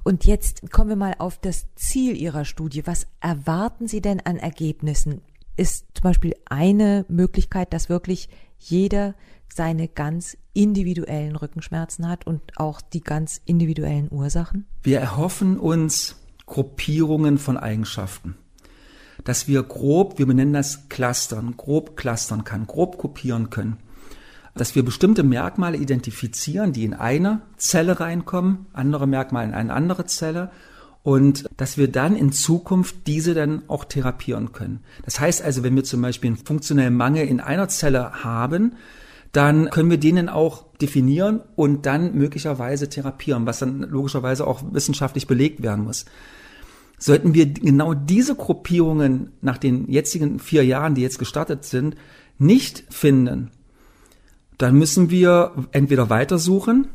Und 0.04 0.26
jetzt 0.26 0.72
kommen 0.72 0.90
wir 0.90 0.96
mal 0.96 1.16
auf 1.20 1.38
das 1.38 1.68
Ziel 1.76 2.16
Ihrer 2.18 2.46
Studie. 2.46 2.86
Was 2.88 3.08
erwarten 3.22 3.88
Sie 3.88 4.02
denn 4.02 4.20
an 4.22 4.38
Ergebnissen? 4.38 5.22
Ist 5.56 5.86
zum 5.94 6.04
Beispiel 6.04 6.36
eine 6.46 7.06
Möglichkeit, 7.10 7.74
dass 7.74 7.90
wirklich 7.90 8.30
jeder 8.58 9.14
seine 9.54 9.88
ganz 9.88 10.38
individuellen 10.54 11.36
Rückenschmerzen 11.36 12.08
hat 12.08 12.28
und 12.28 12.42
auch 12.58 12.82
die 12.82 13.02
ganz 13.02 13.42
individuellen 13.46 14.08
Ursachen? 14.12 14.66
Wir 14.84 15.00
erhoffen 15.00 15.58
uns 15.58 16.16
Gruppierungen 16.46 17.38
von 17.38 17.58
Eigenschaften 17.58 18.36
dass 19.24 19.48
wir 19.48 19.64
grob, 19.64 20.18
wir 20.18 20.26
benennen 20.26 20.54
das 20.54 20.90
Clustern, 20.90 21.56
grob 21.58 21.96
clustern 21.98 22.44
kann, 22.44 22.68
grob 22.68 22.98
kopieren 22.98 23.50
können. 23.50 23.78
Dass 24.56 24.76
wir 24.76 24.84
bestimmte 24.84 25.24
Merkmale 25.24 25.78
identifizieren, 25.78 26.74
die 26.74 26.84
in 26.84 26.94
eine 26.94 27.42
Zelle 27.58 28.00
reinkommen, 28.00 28.66
andere 28.74 29.08
Merkmale 29.08 29.48
in 29.48 29.54
eine 29.54 29.74
andere 29.74 30.06
Zelle 30.06 30.52
und 31.04 31.46
dass 31.58 31.78
wir 31.78 31.90
dann 31.90 32.16
in 32.16 32.32
Zukunft 32.32 33.08
diese 33.08 33.34
dann 33.34 33.64
auch 33.68 33.86
therapieren 33.86 34.52
können. 34.52 34.82
Das 35.06 35.20
heißt 35.20 35.42
also, 35.42 35.64
wenn 35.64 35.76
wir 35.76 35.84
zum 35.84 36.02
Beispiel 36.02 36.30
einen 36.30 36.46
funktionellen 36.46 36.96
Mangel 36.96 37.28
in 37.28 37.40
einer 37.40 37.70
Zelle 37.70 38.24
haben, 38.24 38.76
dann 39.32 39.70
können 39.70 39.90
wir 39.90 39.98
den 39.98 40.30
auch 40.30 40.66
definieren 40.82 41.42
und 41.56 41.86
dann 41.86 42.16
möglicherweise 42.16 42.90
therapieren, 42.90 43.46
was 43.46 43.60
dann 43.60 43.82
logischerweise 43.82 44.48
auch 44.48 44.64
wissenschaftlich 44.72 45.28
belegt 45.28 45.62
werden 45.62 45.84
muss. 45.84 46.06
Sollten 46.98 47.34
wir 47.34 47.46
genau 47.46 47.94
diese 47.94 48.36
Gruppierungen 48.36 49.32
nach 49.42 49.58
den 49.58 49.90
jetzigen 49.90 50.40
vier 50.40 50.66
Jahren, 50.66 50.96
die 50.96 51.02
jetzt 51.02 51.20
gestartet 51.20 51.64
sind, 51.64 51.96
nicht 52.38 52.84
finden, 52.90 53.52
dann 54.58 54.76
müssen 54.76 55.10
wir 55.10 55.68
entweder 55.72 56.10
weitersuchen 56.10 56.88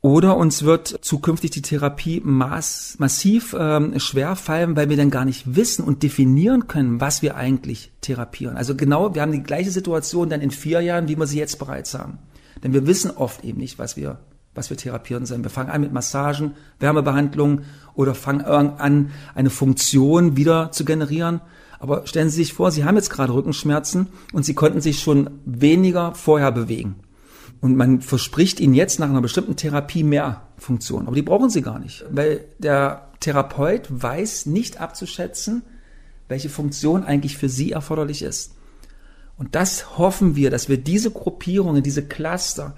oder 0.00 0.36
uns 0.36 0.62
wird 0.62 0.98
zukünftig 1.02 1.50
die 1.50 1.62
Therapie 1.62 2.20
mass, 2.24 2.94
massiv 2.98 3.54
ähm, 3.58 3.98
schwer 3.98 4.36
fallen, 4.36 4.76
weil 4.76 4.88
wir 4.88 4.96
dann 4.96 5.10
gar 5.10 5.24
nicht 5.24 5.56
wissen 5.56 5.84
und 5.84 6.02
definieren 6.02 6.68
können, 6.68 7.00
was 7.00 7.20
wir 7.20 7.36
eigentlich 7.36 7.90
therapieren. 8.00 8.56
Also 8.56 8.76
genau, 8.76 9.14
wir 9.14 9.22
haben 9.22 9.32
die 9.32 9.42
gleiche 9.42 9.70
Situation 9.70 10.28
dann 10.28 10.40
in 10.40 10.52
vier 10.52 10.80
Jahren, 10.80 11.08
wie 11.08 11.18
wir 11.18 11.26
sie 11.26 11.38
jetzt 11.38 11.58
bereits 11.58 11.94
haben. 11.94 12.18
Denn 12.62 12.72
wir 12.72 12.86
wissen 12.86 13.10
oft 13.10 13.44
eben 13.44 13.58
nicht, 13.58 13.78
was 13.78 13.96
wir 13.96 14.18
was 14.58 14.70
wir 14.70 14.76
therapieren 14.76 15.24
sollen. 15.24 15.44
Wir 15.44 15.50
fangen 15.50 15.70
an 15.70 15.80
mit 15.80 15.92
Massagen, 15.92 16.54
Wärmebehandlungen 16.80 17.64
oder 17.94 18.14
fangen 18.14 18.42
an, 18.42 19.10
eine 19.34 19.50
Funktion 19.50 20.36
wieder 20.36 20.72
zu 20.72 20.84
generieren. 20.84 21.40
Aber 21.78 22.06
stellen 22.08 22.28
Sie 22.28 22.36
sich 22.36 22.54
vor, 22.54 22.72
Sie 22.72 22.84
haben 22.84 22.96
jetzt 22.96 23.10
gerade 23.10 23.32
Rückenschmerzen 23.32 24.08
und 24.32 24.44
Sie 24.44 24.54
konnten 24.54 24.80
sich 24.80 25.00
schon 25.00 25.30
weniger 25.44 26.12
vorher 26.14 26.50
bewegen. 26.50 26.96
Und 27.60 27.76
man 27.76 28.00
verspricht 28.00 28.60
Ihnen 28.60 28.74
jetzt 28.74 29.00
nach 29.00 29.08
einer 29.08 29.20
bestimmten 29.20 29.56
Therapie 29.56 30.04
mehr 30.04 30.42
Funktion. 30.58 31.06
Aber 31.06 31.16
die 31.16 31.22
brauchen 31.22 31.50
Sie 31.50 31.62
gar 31.62 31.78
nicht, 31.78 32.04
weil 32.10 32.44
der 32.58 33.08
Therapeut 33.20 33.88
weiß 33.90 34.46
nicht 34.46 34.80
abzuschätzen, 34.80 35.62
welche 36.28 36.50
Funktion 36.50 37.02
eigentlich 37.02 37.36
für 37.36 37.48
Sie 37.48 37.72
erforderlich 37.72 38.22
ist. 38.22 38.52
Und 39.36 39.54
das 39.54 39.98
hoffen 39.98 40.36
wir, 40.36 40.50
dass 40.50 40.68
wir 40.68 40.78
diese 40.78 41.10
Gruppierungen, 41.10 41.82
diese 41.82 42.04
Cluster 42.04 42.74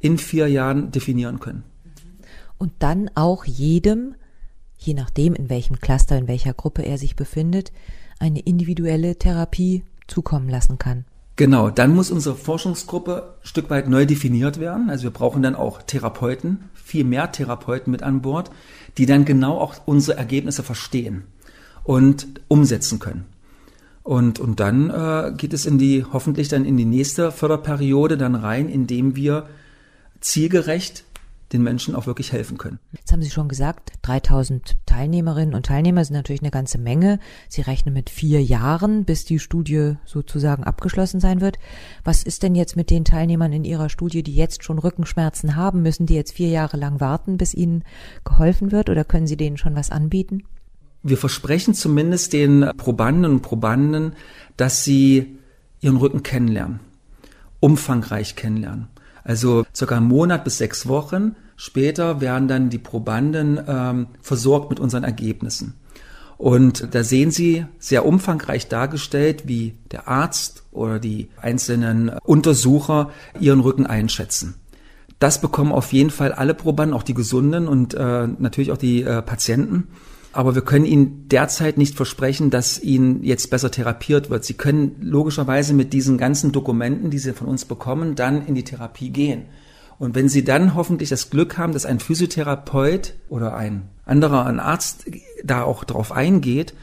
in 0.00 0.18
vier 0.18 0.48
Jahren 0.48 0.90
definieren 0.90 1.40
können. 1.40 1.62
Und 2.58 2.72
dann 2.78 3.10
auch 3.14 3.44
jedem, 3.44 4.14
je 4.78 4.94
nachdem, 4.94 5.34
in 5.34 5.48
welchem 5.48 5.78
Cluster, 5.78 6.16
in 6.18 6.28
welcher 6.28 6.54
Gruppe 6.54 6.82
er 6.82 6.98
sich 6.98 7.16
befindet, 7.16 7.72
eine 8.18 8.40
individuelle 8.40 9.16
Therapie 9.16 9.84
zukommen 10.08 10.48
lassen 10.48 10.78
kann. 10.78 11.04
Genau, 11.40 11.70
dann 11.70 11.94
muss 11.94 12.10
unsere 12.10 12.36
Forschungsgruppe 12.36 13.36
ein 13.40 13.46
Stück 13.46 13.70
weit 13.70 13.88
neu 13.88 14.04
definiert 14.04 14.60
werden. 14.60 14.90
Also 14.90 15.04
wir 15.04 15.10
brauchen 15.10 15.42
dann 15.42 15.54
auch 15.54 15.80
Therapeuten, 15.80 16.68
viel 16.74 17.02
mehr 17.02 17.32
Therapeuten 17.32 17.90
mit 17.90 18.02
an 18.02 18.20
Bord, 18.20 18.50
die 18.98 19.06
dann 19.06 19.24
genau 19.24 19.56
auch 19.56 19.76
unsere 19.86 20.18
Ergebnisse 20.18 20.62
verstehen 20.62 21.22
und 21.82 22.26
umsetzen 22.48 22.98
können. 22.98 23.24
Und, 24.02 24.38
und 24.38 24.60
dann 24.60 24.90
äh, 24.90 25.32
geht 25.34 25.54
es 25.54 25.64
in 25.64 25.78
die, 25.78 26.04
hoffentlich 26.12 26.48
dann 26.48 26.66
in 26.66 26.76
die 26.76 26.84
nächste 26.84 27.32
Förderperiode 27.32 28.18
dann 28.18 28.34
rein, 28.34 28.68
indem 28.68 29.16
wir 29.16 29.48
zielgerecht 30.20 31.04
den 31.52 31.62
Menschen 31.62 31.94
auch 31.94 32.06
wirklich 32.06 32.32
helfen 32.32 32.58
können. 32.58 32.78
Jetzt 32.92 33.12
haben 33.12 33.22
Sie 33.22 33.30
schon 33.30 33.48
gesagt, 33.48 33.92
3000 34.02 34.76
Teilnehmerinnen 34.86 35.54
und 35.54 35.66
Teilnehmer 35.66 36.04
sind 36.04 36.14
natürlich 36.14 36.42
eine 36.42 36.50
ganze 36.50 36.78
Menge. 36.78 37.18
Sie 37.48 37.60
rechnen 37.62 37.92
mit 37.92 38.08
vier 38.08 38.42
Jahren, 38.42 39.04
bis 39.04 39.24
die 39.24 39.38
Studie 39.38 39.94
sozusagen 40.04 40.64
abgeschlossen 40.64 41.20
sein 41.20 41.40
wird. 41.40 41.58
Was 42.04 42.22
ist 42.22 42.42
denn 42.42 42.54
jetzt 42.54 42.76
mit 42.76 42.90
den 42.90 43.04
Teilnehmern 43.04 43.52
in 43.52 43.64
Ihrer 43.64 43.88
Studie, 43.88 44.22
die 44.22 44.34
jetzt 44.34 44.62
schon 44.62 44.78
Rückenschmerzen 44.78 45.56
haben? 45.56 45.82
Müssen 45.82 46.06
die 46.06 46.14
jetzt 46.14 46.32
vier 46.32 46.48
Jahre 46.48 46.76
lang 46.76 47.00
warten, 47.00 47.36
bis 47.36 47.54
ihnen 47.54 47.84
geholfen 48.24 48.70
wird 48.72 48.88
oder 48.88 49.04
können 49.04 49.26
Sie 49.26 49.36
denen 49.36 49.56
schon 49.56 49.74
was 49.74 49.90
anbieten? 49.90 50.44
Wir 51.02 51.16
versprechen 51.16 51.74
zumindest 51.74 52.32
den 52.32 52.70
Probanden 52.76 53.24
und 53.24 53.40
Probanden, 53.40 54.14
dass 54.56 54.84
sie 54.84 55.38
ihren 55.80 55.96
Rücken 55.96 56.22
kennenlernen, 56.22 56.80
umfangreich 57.58 58.36
kennenlernen. 58.36 58.88
Also 59.24 59.64
circa 59.74 59.96
einen 59.96 60.08
Monat 60.08 60.44
bis 60.44 60.58
sechs 60.58 60.88
Wochen 60.88 61.36
später 61.56 62.20
werden 62.20 62.48
dann 62.48 62.70
die 62.70 62.78
Probanden 62.78 63.60
ähm, 63.66 64.06
versorgt 64.20 64.70
mit 64.70 64.80
unseren 64.80 65.04
Ergebnissen. 65.04 65.74
Und 66.38 66.94
da 66.94 67.04
sehen 67.04 67.30
Sie 67.30 67.66
sehr 67.78 68.06
umfangreich 68.06 68.68
dargestellt, 68.68 69.46
wie 69.46 69.74
der 69.90 70.08
Arzt 70.08 70.62
oder 70.70 70.98
die 70.98 71.28
einzelnen 71.38 72.08
Untersucher 72.24 73.10
ihren 73.38 73.60
Rücken 73.60 73.84
einschätzen. 73.84 74.54
Das 75.18 75.42
bekommen 75.42 75.70
auf 75.70 75.92
jeden 75.92 76.08
Fall 76.08 76.32
alle 76.32 76.54
Probanden, 76.54 76.96
auch 76.96 77.02
die 77.02 77.12
Gesunden 77.12 77.68
und 77.68 77.92
äh, 77.92 78.26
natürlich 78.26 78.72
auch 78.72 78.78
die 78.78 79.02
äh, 79.02 79.20
Patienten. 79.20 79.88
Aber 80.32 80.54
wir 80.54 80.62
können 80.62 80.84
Ihnen 80.84 81.28
derzeit 81.28 81.76
nicht 81.76 81.96
versprechen, 81.96 82.50
dass 82.50 82.80
Ihnen 82.80 83.24
jetzt 83.24 83.50
besser 83.50 83.70
therapiert 83.70 84.30
wird. 84.30 84.44
Sie 84.44 84.54
können 84.54 84.96
logischerweise 85.00 85.74
mit 85.74 85.92
diesen 85.92 86.18
ganzen 86.18 86.52
Dokumenten, 86.52 87.10
die 87.10 87.18
Sie 87.18 87.32
von 87.32 87.48
uns 87.48 87.64
bekommen, 87.64 88.14
dann 88.14 88.46
in 88.46 88.54
die 88.54 88.64
Therapie 88.64 89.10
gehen. 89.10 89.46
Und 89.98 90.14
wenn 90.14 90.28
Sie 90.28 90.44
dann 90.44 90.74
hoffentlich 90.74 91.10
das 91.10 91.30
Glück 91.30 91.58
haben, 91.58 91.72
dass 91.72 91.84
ein 91.84 92.00
Physiotherapeut 92.00 93.14
oder 93.28 93.56
ein 93.56 93.88
anderer, 94.04 94.46
ein 94.46 94.60
Arzt 94.60 95.04
da 95.44 95.64
auch 95.64 95.84
drauf 95.84 96.12
eingeht, 96.12 96.74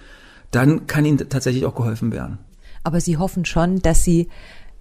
dann 0.51 0.85
kann 0.87 1.05
Ihnen 1.05 1.17
tatsächlich 1.29 1.65
auch 1.65 1.75
geholfen 1.75 2.11
werden. 2.11 2.37
Aber 2.83 3.01
Sie 3.01 3.17
hoffen 3.17 3.45
schon, 3.45 3.81
dass 3.81 4.03
Sie 4.03 4.27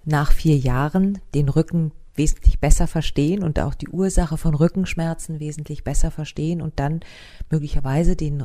nach 0.05 0.31
vier 0.31 0.57
Jahren 0.57 1.19
den 1.33 1.49
Rücken 1.49 1.91
wesentlich 2.17 2.59
besser 2.59 2.87
verstehen 2.87 3.43
und 3.43 3.59
auch 3.59 3.75
die 3.75 3.89
Ursache 3.89 4.37
von 4.37 4.55
Rückenschmerzen 4.55 5.39
wesentlich 5.39 5.83
besser 5.83 6.11
verstehen 6.11 6.61
und 6.61 6.79
dann 6.79 7.01
möglicherweise 7.49 8.15
den 8.15 8.43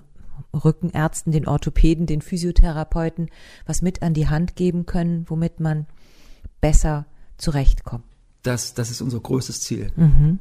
Rückenärzten, 0.53 1.33
den 1.33 1.47
Orthopäden, 1.49 2.07
den 2.07 2.23
Physiotherapeuten 2.23 3.31
was 3.67 3.83
mit 3.83 4.03
an 4.03 4.15
die 4.15 4.29
Hand 4.29 4.57
geben 4.57 4.87
können, 4.87 5.25
womit 5.29 5.61
man 5.61 5.87
besser 6.61 7.07
zurechtkommt. 7.39 8.05
Das, 8.43 8.75
das 8.75 8.91
ist 8.91 9.01
unser 9.01 9.21
größtes 9.21 9.61
Ziel. 9.61 9.93
Mhm. 9.95 10.41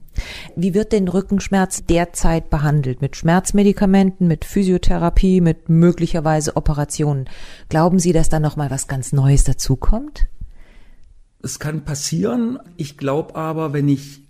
Wie 0.56 0.74
wird 0.74 0.92
denn 0.92 1.08
Rückenschmerz 1.08 1.86
derzeit 1.86 2.50
behandelt? 2.50 3.00
Mit 3.00 3.16
Schmerzmedikamenten, 3.16 4.28
mit 4.28 4.44
Physiotherapie, 4.44 5.40
mit 5.40 5.70
möglicherweise 5.70 6.56
Operationen? 6.56 7.30
Glauben 7.70 8.00
Sie, 8.00 8.12
dass 8.12 8.30
da 8.30 8.40
noch 8.40 8.56
mal 8.56 8.72
was 8.72 8.88
ganz 8.88 9.14
Neues 9.14 9.44
dazukommt? 9.44 10.28
Es 11.44 11.60
kann 11.60 11.86
passieren. 11.86 12.58
Ich 12.76 12.98
glaube 12.98 13.36
aber, 13.36 13.72
wenn 13.74 13.88
ich 13.88 14.22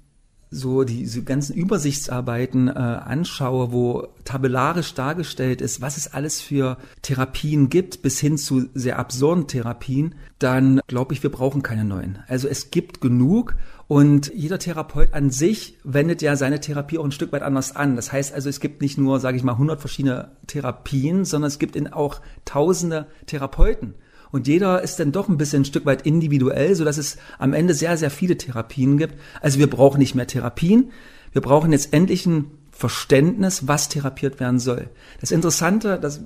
so 0.54 0.84
diese 0.84 1.24
ganzen 1.24 1.56
Übersichtsarbeiten 1.56 2.68
äh, 2.68 2.72
anschaue, 2.72 3.72
wo 3.72 4.10
tabellarisch 4.26 4.94
dargestellt 4.94 5.62
ist, 5.62 5.80
was 5.80 5.96
es 5.96 6.14
alles 6.14 6.42
für 6.42 6.78
Therapien 7.02 7.70
gibt, 7.70 8.02
bis 8.02 8.20
hin 8.20 8.38
zu 8.38 8.68
sehr 8.74 9.00
absurden 9.00 9.48
Therapien, 9.48 10.16
dann 10.40 10.82
glaube 10.88 11.14
ich, 11.14 11.24
wir 11.24 11.32
brauchen 11.32 11.64
keine 11.64 11.86
neuen. 11.86 12.20
Also 12.28 12.50
es 12.50 12.70
gibt 12.70 13.00
genug 13.00 13.56
und 13.88 14.34
jeder 14.34 14.60
Therapeut 14.60 15.14
an 15.14 15.32
sich 15.32 15.78
wendet 15.86 16.22
ja 16.22 16.36
seine 16.36 16.60
Therapie 16.60 16.98
auch 16.98 17.06
ein 17.06 17.12
Stück 17.12 17.32
weit 17.32 17.44
anders 17.44 17.76
an. 17.76 17.96
Das 17.96 18.12
heißt 18.12 18.34
also, 18.34 18.50
es 18.50 18.60
gibt 18.60 18.82
nicht 18.82 18.98
nur, 18.98 19.20
sage 19.22 19.38
ich 19.38 19.44
mal, 19.44 19.54
100 19.54 19.80
verschiedene 19.80 20.32
Therapien, 20.48 21.24
sondern 21.24 21.48
es 21.48 21.60
gibt 21.60 21.78
in 21.78 21.92
auch 21.92 22.20
tausende 22.44 23.08
Therapeuten. 23.26 23.96
Und 24.32 24.48
jeder 24.48 24.82
ist 24.82 25.00
dann 25.00 25.12
doch 25.12 25.30
ein 25.30 25.38
bisschen 25.38 25.62
ein 25.62 25.66
Stück 25.66 25.86
weit 25.86 26.06
individuell, 26.06 26.76
so 26.76 26.86
dass 26.86 26.98
es 26.98 27.18
am 27.38 27.54
Ende 27.54 27.74
sehr, 27.74 27.98
sehr 27.98 28.10
viele 28.10 28.38
Therapien 28.38 28.98
gibt. 28.98 29.16
Also 29.42 29.60
wir 29.60 29.70
brauchen 29.70 30.00
nicht 30.00 30.16
mehr 30.16 30.28
Therapien. 30.28 30.92
Wir 31.32 31.42
brauchen 31.42 31.72
jetzt 31.72 31.94
endlich 31.94 32.26
ein 32.26 32.52
Verständnis, 32.72 33.68
was 33.68 33.90
therapiert 33.90 34.40
werden 34.40 34.60
soll. 34.60 34.90
Das 35.20 35.32
Interessante, 35.32 36.00
das, 36.02 36.22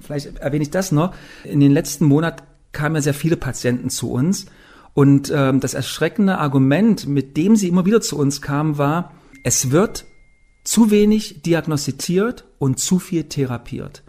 vielleicht 0.00 0.36
erwähne 0.38 0.64
ich 0.64 0.70
das 0.70 0.92
noch, 0.92 1.14
in 1.44 1.60
den 1.60 1.72
letzten 1.72 2.04
Monaten 2.04 2.44
kamen 2.72 2.96
ja 2.96 3.02
sehr 3.02 3.14
viele 3.14 3.36
Patienten 3.36 3.88
zu 3.88 4.10
uns. 4.10 4.46
Und 4.92 5.32
ähm, 5.34 5.60
das 5.60 5.74
erschreckende 5.74 6.38
Argument, 6.38 7.06
mit 7.06 7.36
dem 7.36 7.56
sie 7.56 7.68
immer 7.68 7.86
wieder 7.86 8.00
zu 8.00 8.18
uns 8.18 8.42
kamen, 8.42 8.78
war, 8.78 9.12
es 9.42 9.70
wird 9.70 10.04
zu 10.62 10.90
wenig 10.90 11.42
diagnostiziert 11.42 12.44
und 12.58 12.78
zu 12.78 12.98
viel 12.98 13.24
therapiert. 13.24 14.02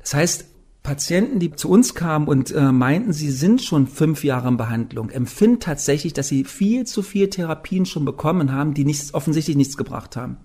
Das 0.00 0.14
heißt, 0.14 0.46
Patienten, 0.82 1.38
die 1.38 1.52
zu 1.52 1.68
uns 1.68 1.94
kamen 1.94 2.26
und 2.26 2.52
äh, 2.52 2.72
meinten, 2.72 3.12
sie 3.12 3.30
sind 3.30 3.62
schon 3.62 3.86
fünf 3.86 4.24
Jahre 4.24 4.48
in 4.48 4.56
Behandlung, 4.56 5.10
empfinden 5.10 5.60
tatsächlich, 5.60 6.14
dass 6.14 6.28
sie 6.28 6.44
viel 6.44 6.86
zu 6.86 7.02
viel 7.02 7.28
Therapien 7.28 7.84
schon 7.84 8.04
bekommen 8.04 8.52
haben, 8.52 8.72
die 8.72 8.84
nichts, 8.84 9.12
offensichtlich 9.12 9.56
nichts 9.56 9.76
gebracht 9.76 10.16
haben. 10.16 10.38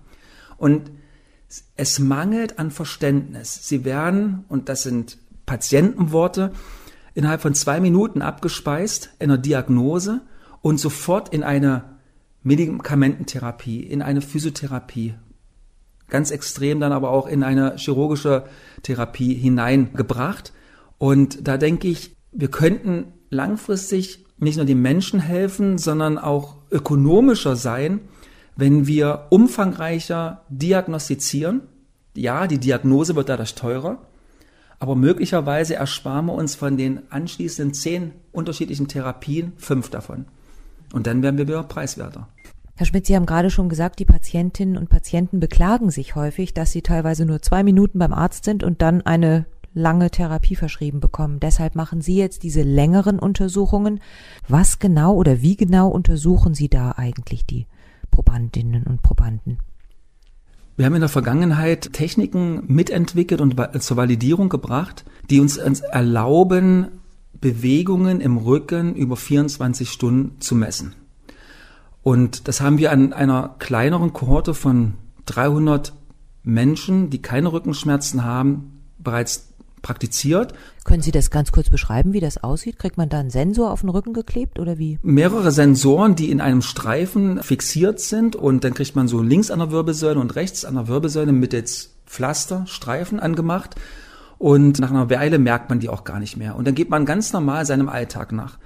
Und 0.58 0.92
es 1.78 2.00
mangelt 2.00 2.60
an 2.60 2.72
Verständnis. 2.72 3.68
Sie 3.68 3.86
werden, 3.86 4.44
und 4.50 4.68
das 4.68 4.84
sind 4.84 5.18
Patientenworte, 5.46 6.52
innerhalb 7.14 7.42
von 7.42 7.54
zwei 7.54 7.80
Minuten 7.80 8.22
abgespeist 8.22 9.12
in 9.20 9.32
einer 9.32 9.38
Diagnose 9.38 10.22
und 10.62 10.80
sofort 10.80 11.30
in 11.34 11.44
eine 11.44 11.96
Medikamententherapie, 12.44 13.82
in 13.82 14.02
eine 14.02 14.22
Physiotherapie 14.22 15.16
ganz 16.10 16.32
extrem 16.32 16.80
dann 16.80 16.92
aber 16.92 17.10
auch 17.10 17.28
in 17.28 17.44
eine 17.44 17.76
chirurgische 17.78 18.44
Therapie 18.84 19.34
hineingebracht. 19.34 20.54
Und 20.98 21.48
da 21.48 21.58
denke 21.58 21.88
ich, 21.88 22.16
wir 22.32 22.50
könnten 22.50 23.14
langfristig 23.30 24.26
nicht 24.38 24.58
nur 24.58 24.66
den 24.66 24.82
Menschen 24.82 25.20
helfen, 25.20 25.78
sondern 25.78 26.18
auch 26.18 26.58
ökonomischer 26.72 27.56
sein, 27.56 28.02
wenn 28.56 28.88
wir 28.88 29.28
umfangreicher 29.30 30.46
diagnostizieren. 30.50 31.62
Ja, 32.16 32.48
die 32.48 32.60
Diagnose 32.60 33.16
wird 33.16 33.30
dadurch 33.30 33.56
teurer, 33.56 34.02
aber 34.80 34.96
möglicherweise 34.96 35.76
ersparen 35.76 36.28
wir 36.28 36.34
uns 36.34 36.56
von 36.56 36.78
den 36.78 37.12
anschließenden 37.12 37.74
zehn 37.74 38.14
unterschiedlichen 38.32 38.88
Therapien 38.88 39.54
fünf 39.58 39.90
davon. 39.90 40.26
Und 40.94 41.08
dann 41.08 41.24
werden 41.24 41.38
wir 41.38 41.48
wieder 41.48 41.64
preiswerter. 41.64 42.30
Herr 42.78 42.86
Schmidt, 42.86 43.08
Sie 43.08 43.16
haben 43.16 43.26
gerade 43.26 43.50
schon 43.50 43.70
gesagt, 43.70 44.00
die 44.00 44.06
Patientinnen 44.06 44.76
und 44.76 44.90
Patienten 44.90 45.40
beklagen 45.40 45.92
sich 45.92 46.16
häufig, 46.16 46.54
dass 46.54 46.72
sie 46.72 46.82
teilweise 46.82 47.26
nur 47.26 47.42
zwei 47.42 47.64
Minuten 47.64 48.00
beim 48.00 48.12
Arzt 48.12 48.44
sind 48.44 48.64
und 48.64 48.82
dann 48.82 49.02
eine 49.02 49.46
lange 49.74 50.12
Therapie 50.12 50.58
verschrieben 50.58 51.00
bekommen. 51.00 51.40
Deshalb 51.40 51.76
machen 51.76 52.02
Sie 52.02 52.18
jetzt 52.18 52.44
diese 52.44 52.64
längeren 52.64 53.18
Untersuchungen. 53.18 54.02
Was 54.50 54.80
genau 54.80 55.16
oder 55.16 55.42
wie 55.42 55.56
genau 55.56 55.88
untersuchen 55.88 56.54
Sie 56.54 56.68
da 56.68 56.92
eigentlich 56.92 57.46
die 57.46 57.66
Probandinnen 58.12 58.84
und 58.84 59.02
Probanden? 59.02 59.60
Wir 60.76 60.86
haben 60.86 60.96
in 60.96 61.02
der 61.02 61.10
Vergangenheit 61.10 61.94
Techniken 61.94 62.64
mitentwickelt 62.68 63.40
und 63.40 63.56
zur 63.80 63.96
Validierung 63.96 64.50
gebracht, 64.50 65.06
die 65.30 65.40
uns 65.40 65.58
erlauben, 65.58 66.88
Bewegungen 67.40 68.20
im 68.20 68.36
Rücken 68.36 68.96
über 68.96 69.16
24 69.16 69.90
Stunden 69.90 70.42
zu 70.42 70.56
messen. 70.56 70.96
Und 72.06 72.48
das 72.48 72.62
haben 72.62 72.78
wir 72.78 72.92
an 72.92 73.14
einer 73.14 73.56
kleineren 73.58 74.14
Kohorte 74.14 74.54
von 74.54 74.94
300 75.26 75.92
Menschen, 76.44 77.10
die 77.10 77.20
keine 77.20 77.52
Rückenschmerzen 77.52 78.24
haben, 78.24 78.84
bereits 79.00 79.56
praktiziert. 79.82 80.54
Können 80.84 81.02
Sie 81.02 81.10
das 81.10 81.32
ganz 81.32 81.52
kurz 81.52 81.72
beschreiben, 81.72 82.14
wie 82.14 82.20
das 82.20 82.38
aussieht? 82.38 82.78
Kriegt 82.78 82.98
man 82.98 83.10
da 83.10 83.18
einen 83.18 83.32
Sensor 83.32 83.72
auf 83.72 83.82
den 83.82 83.90
Rücken 83.90 84.14
geklebt 84.14 84.60
oder 84.60 84.78
wie? 84.78 85.00
Mehrere 85.02 85.52
Sensoren, 85.52 86.16
die 86.16 86.30
in 86.30 86.42
einem 86.42 86.62
Streifen 86.62 87.42
fixiert 87.42 88.00
sind 88.00 88.36
und 88.36 88.64
dann 88.64 88.76
kriegt 88.76 88.96
man 88.96 89.08
so 89.08 89.24
links 89.24 89.50
an 89.50 89.58
der 89.58 89.72
Wirbelsäule 89.72 90.20
und 90.20 90.36
rechts 90.36 90.64
an 90.64 90.76
der 90.76 90.88
Wirbelsäule 90.88 91.32
mit 91.32 91.54
jetzt 91.54 91.96
Pflaster, 92.06 92.68
Streifen 92.68 93.20
angemacht 93.20 93.74
und 94.38 94.78
nach 94.78 94.92
einer 94.92 95.10
Weile 95.10 95.40
merkt 95.40 95.72
man 95.72 95.80
die 95.80 95.90
auch 95.90 96.04
gar 96.04 96.20
nicht 96.20 96.38
mehr. 96.38 96.56
Und 96.56 96.68
dann 96.68 96.76
geht 96.76 96.92
man 96.92 97.08
ganz 97.08 97.34
normal 97.34 97.66
seinem 97.66 97.90
Alltag 97.90 98.32
nach. 98.32 98.60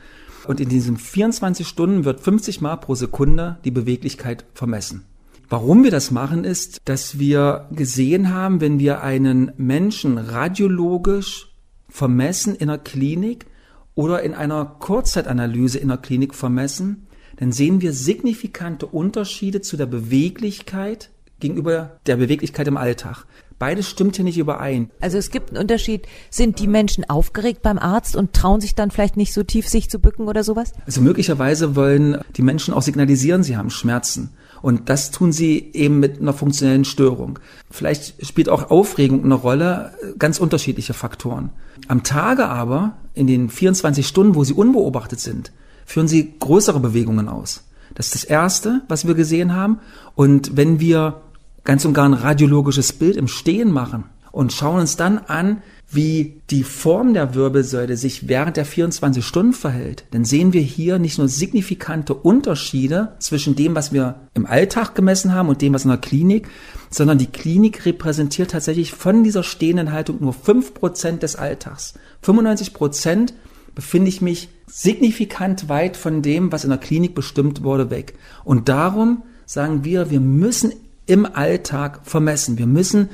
Und 0.49 0.59
in 0.59 0.67
diesen 0.67 0.97
24 0.97 1.67
Stunden 1.67 2.05
wird 2.05 2.21
50 2.21 2.59
Mal 2.59 2.77
pro 2.77 2.95
Sekunde 2.95 3.59
die 3.65 3.69
Beweglichkeit 3.69 4.45
vermessen. 4.55 5.05
Warum 5.47 5.83
wir 5.83 5.91
das 5.91 6.09
machen, 6.09 6.43
ist, 6.43 6.81
dass 6.85 7.19
wir 7.19 7.67
gesehen 7.71 8.33
haben, 8.33 8.59
wenn 8.59 8.79
wir 8.79 9.03
einen 9.03 9.51
Menschen 9.57 10.17
radiologisch 10.17 11.53
vermessen 11.87 12.55
in 12.55 12.67
der 12.67 12.79
Klinik 12.79 13.45
oder 13.93 14.23
in 14.23 14.33
einer 14.33 14.65
Kurzzeitanalyse 14.65 15.77
in 15.77 15.89
der 15.89 15.97
Klinik 15.97 16.33
vermessen, 16.33 17.05
dann 17.37 17.51
sehen 17.51 17.81
wir 17.81 17.93
signifikante 17.93 18.87
Unterschiede 18.87 19.61
zu 19.61 19.77
der 19.77 19.85
Beweglichkeit 19.85 21.11
gegenüber 21.39 21.99
der 22.07 22.17
Beweglichkeit 22.17 22.67
im 22.67 22.77
Alltag. 22.77 23.27
Beides 23.59 23.89
stimmt 23.89 24.15
hier 24.15 24.23
nicht 24.23 24.37
überein. 24.37 24.89
Also 25.01 25.17
es 25.17 25.31
gibt 25.31 25.49
einen 25.49 25.59
Unterschied. 25.59 26.07
Sind 26.29 26.59
die 26.59 26.67
Menschen 26.67 27.07
aufgeregt 27.09 27.61
beim 27.61 27.77
Arzt 27.77 28.15
und 28.15 28.31
trauen 28.33 28.61
sich 28.61 28.73
dann 28.73 28.89
vielleicht 28.89 29.17
nicht 29.17 29.33
so 29.33 29.43
tief, 29.43 29.67
sich 29.67 29.89
zu 29.89 29.99
bücken 29.99 30.27
oder 30.29 30.45
sowas? 30.45 30.71
Also 30.85 31.01
möglicherweise 31.01 31.75
wollen 31.75 32.19
die 32.37 32.41
Menschen 32.41 32.73
auch 32.73 32.81
signalisieren, 32.81 33.43
sie 33.43 33.57
haben 33.57 33.69
Schmerzen. 33.69 34.29
Und 34.61 34.89
das 34.89 35.11
tun 35.11 35.31
sie 35.31 35.71
eben 35.73 35.99
mit 35.99 36.19
einer 36.19 36.33
funktionellen 36.33 36.85
Störung. 36.85 37.39
Vielleicht 37.69 38.25
spielt 38.25 38.49
auch 38.49 38.71
Aufregung 38.71 39.23
eine 39.23 39.35
Rolle, 39.35 39.93
ganz 40.17 40.39
unterschiedliche 40.39 40.93
Faktoren. 40.93 41.51
Am 41.87 42.03
Tage 42.03 42.47
aber, 42.47 42.97
in 43.13 43.27
den 43.27 43.49
24 43.49 44.07
Stunden, 44.07 44.35
wo 44.35 44.43
sie 44.43 44.53
unbeobachtet 44.53 45.19
sind, 45.19 45.51
führen 45.85 46.07
sie 46.07 46.33
größere 46.39 46.79
Bewegungen 46.79 47.27
aus. 47.27 47.65
Das 47.95 48.07
ist 48.07 48.15
das 48.15 48.23
Erste, 48.23 48.81
was 48.87 49.07
wir 49.07 49.15
gesehen 49.15 49.53
haben. 49.53 49.79
Und 50.15 50.55
wenn 50.55 50.79
wir 50.79 51.21
ganz 51.69 51.85
und 51.85 51.93
gar 51.93 52.09
ein 52.09 52.13
radiologisches 52.13 52.93
Bild 52.93 53.15
im 53.15 53.27
Stehen 53.27 53.69
machen 53.69 54.05
und 54.31 54.51
schauen 54.51 54.79
uns 54.79 54.95
dann 54.95 55.19
an, 55.19 55.61
wie 55.91 56.41
die 56.49 56.63
Form 56.63 57.13
der 57.13 57.35
Wirbelsäule 57.35 57.95
sich 57.95 58.27
während 58.27 58.57
der 58.57 58.65
24 58.65 59.23
Stunden 59.23 59.53
verhält, 59.53 60.05
dann 60.09 60.25
sehen 60.25 60.51
wir 60.51 60.61
hier 60.61 60.97
nicht 60.97 61.19
nur 61.19 61.27
signifikante 61.27 62.15
Unterschiede 62.15 63.13
zwischen 63.19 63.55
dem, 63.55 63.75
was 63.75 63.93
wir 63.93 64.15
im 64.33 64.47
Alltag 64.47 64.95
gemessen 64.95 65.31
haben 65.31 65.47
und 65.47 65.61
dem, 65.61 65.75
was 65.75 65.83
in 65.83 65.91
der 65.91 65.99
Klinik, 65.99 66.47
sondern 66.89 67.19
die 67.19 67.27
Klinik 67.27 67.85
repräsentiert 67.85 68.49
tatsächlich 68.49 68.93
von 68.93 69.23
dieser 69.23 69.43
stehenden 69.43 69.91
Haltung 69.91 70.17
nur 70.21 70.33
5% 70.33 71.19
des 71.19 71.35
Alltags. 71.35 71.93
95% 72.25 73.33
befinde 73.75 74.09
ich 74.09 74.23
mich 74.23 74.49
signifikant 74.65 75.69
weit 75.69 75.97
von 75.97 76.23
dem, 76.23 76.51
was 76.51 76.63
in 76.63 76.71
der 76.71 76.79
Klinik 76.79 77.13
bestimmt 77.13 77.61
wurde, 77.61 77.91
weg. 77.91 78.15
Und 78.43 78.69
darum 78.69 79.21
sagen 79.45 79.83
wir, 79.83 80.09
wir 80.09 80.19
müssen 80.19 80.73
im 81.09 81.25
Alltag 81.25 82.01
vermessen. 82.03 82.57
Wir 82.57 82.67
müssen 82.67 83.09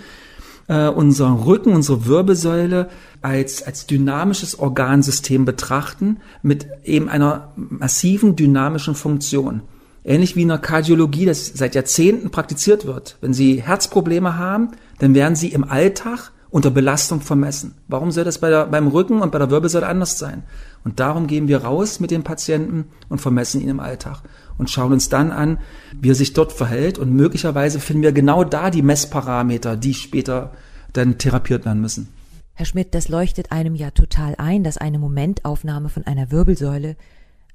äh, 0.68 0.88
unseren 0.88 1.36
Rücken, 1.36 1.74
unsere 1.74 2.06
Wirbelsäule 2.06 2.90
als, 3.22 3.64
als 3.64 3.88
dynamisches 3.88 4.60
Organsystem 4.60 5.46
betrachten 5.46 6.18
mit 6.42 6.68
eben 6.84 7.10
einer 7.10 7.54
massiven 7.56 8.36
dynamischen 8.36 8.96
Funktion. 8.96 9.62
Ähnlich 10.04 10.36
wie 10.36 10.44
in 10.44 10.50
der 10.50 10.60
Kardiologie, 10.60 11.26
das 11.26 11.48
seit 11.48 11.74
Jahrzehnten 11.74 12.30
praktiziert 12.30 12.86
wird. 12.86 13.18
Wenn 13.22 13.34
Sie 13.34 13.62
Herzprobleme 13.62 14.38
haben, 14.38 14.72
dann 15.00 15.16
werden 15.16 15.36
Sie 15.36 15.48
im 15.48 15.64
Alltag 15.64 16.32
unter 16.52 16.70
Belastung 16.70 17.22
vermessen. 17.22 17.76
Warum 17.88 18.12
soll 18.12 18.24
das 18.24 18.38
bei 18.38 18.50
der, 18.50 18.68
beim 18.68 18.88
Rücken 18.88 19.22
und 19.22 19.32
bei 19.32 19.40
der 19.40 19.50
Wirbelsäule 19.50 19.88
anders 19.88 20.20
sein? 20.20 20.44
Und 20.84 21.00
darum 21.00 21.28
gehen 21.28 21.48
wir 21.48 21.64
raus 21.64 22.00
mit 22.00 22.12
dem 22.12 22.24
Patienten 22.24 22.86
und 23.10 23.20
vermessen 23.20 23.62
ihn 23.62 23.70
im 23.70 23.80
Alltag 23.80 24.22
und 24.58 24.70
schauen 24.70 24.94
uns 24.94 25.10
dann 25.10 25.32
an, 25.32 25.60
wie 26.00 26.12
er 26.12 26.16
sich 26.16 26.34
dort 26.34 26.52
verhält 26.52 26.98
und 26.98 27.14
möglicherweise 27.14 27.80
finden 27.80 28.04
wir 28.04 28.12
genau 28.12 28.44
da 28.44 28.70
die 28.70 28.82
Messparameter, 28.82 29.78
die 29.78 29.94
später 29.94 30.54
dann 30.94 31.18
therapiert 31.18 31.66
werden 31.66 31.82
müssen. 31.82 32.10
Herr 32.54 32.66
Schmidt, 32.66 32.96
das 32.96 33.10
leuchtet 33.10 33.52
einem 33.52 33.76
ja 33.76 33.92
total 33.92 34.36
ein, 34.38 34.64
dass 34.64 34.78
eine 34.78 34.98
Momentaufnahme 34.98 35.90
von 35.90 36.06
einer 36.06 36.32
Wirbelsäule 36.32 36.96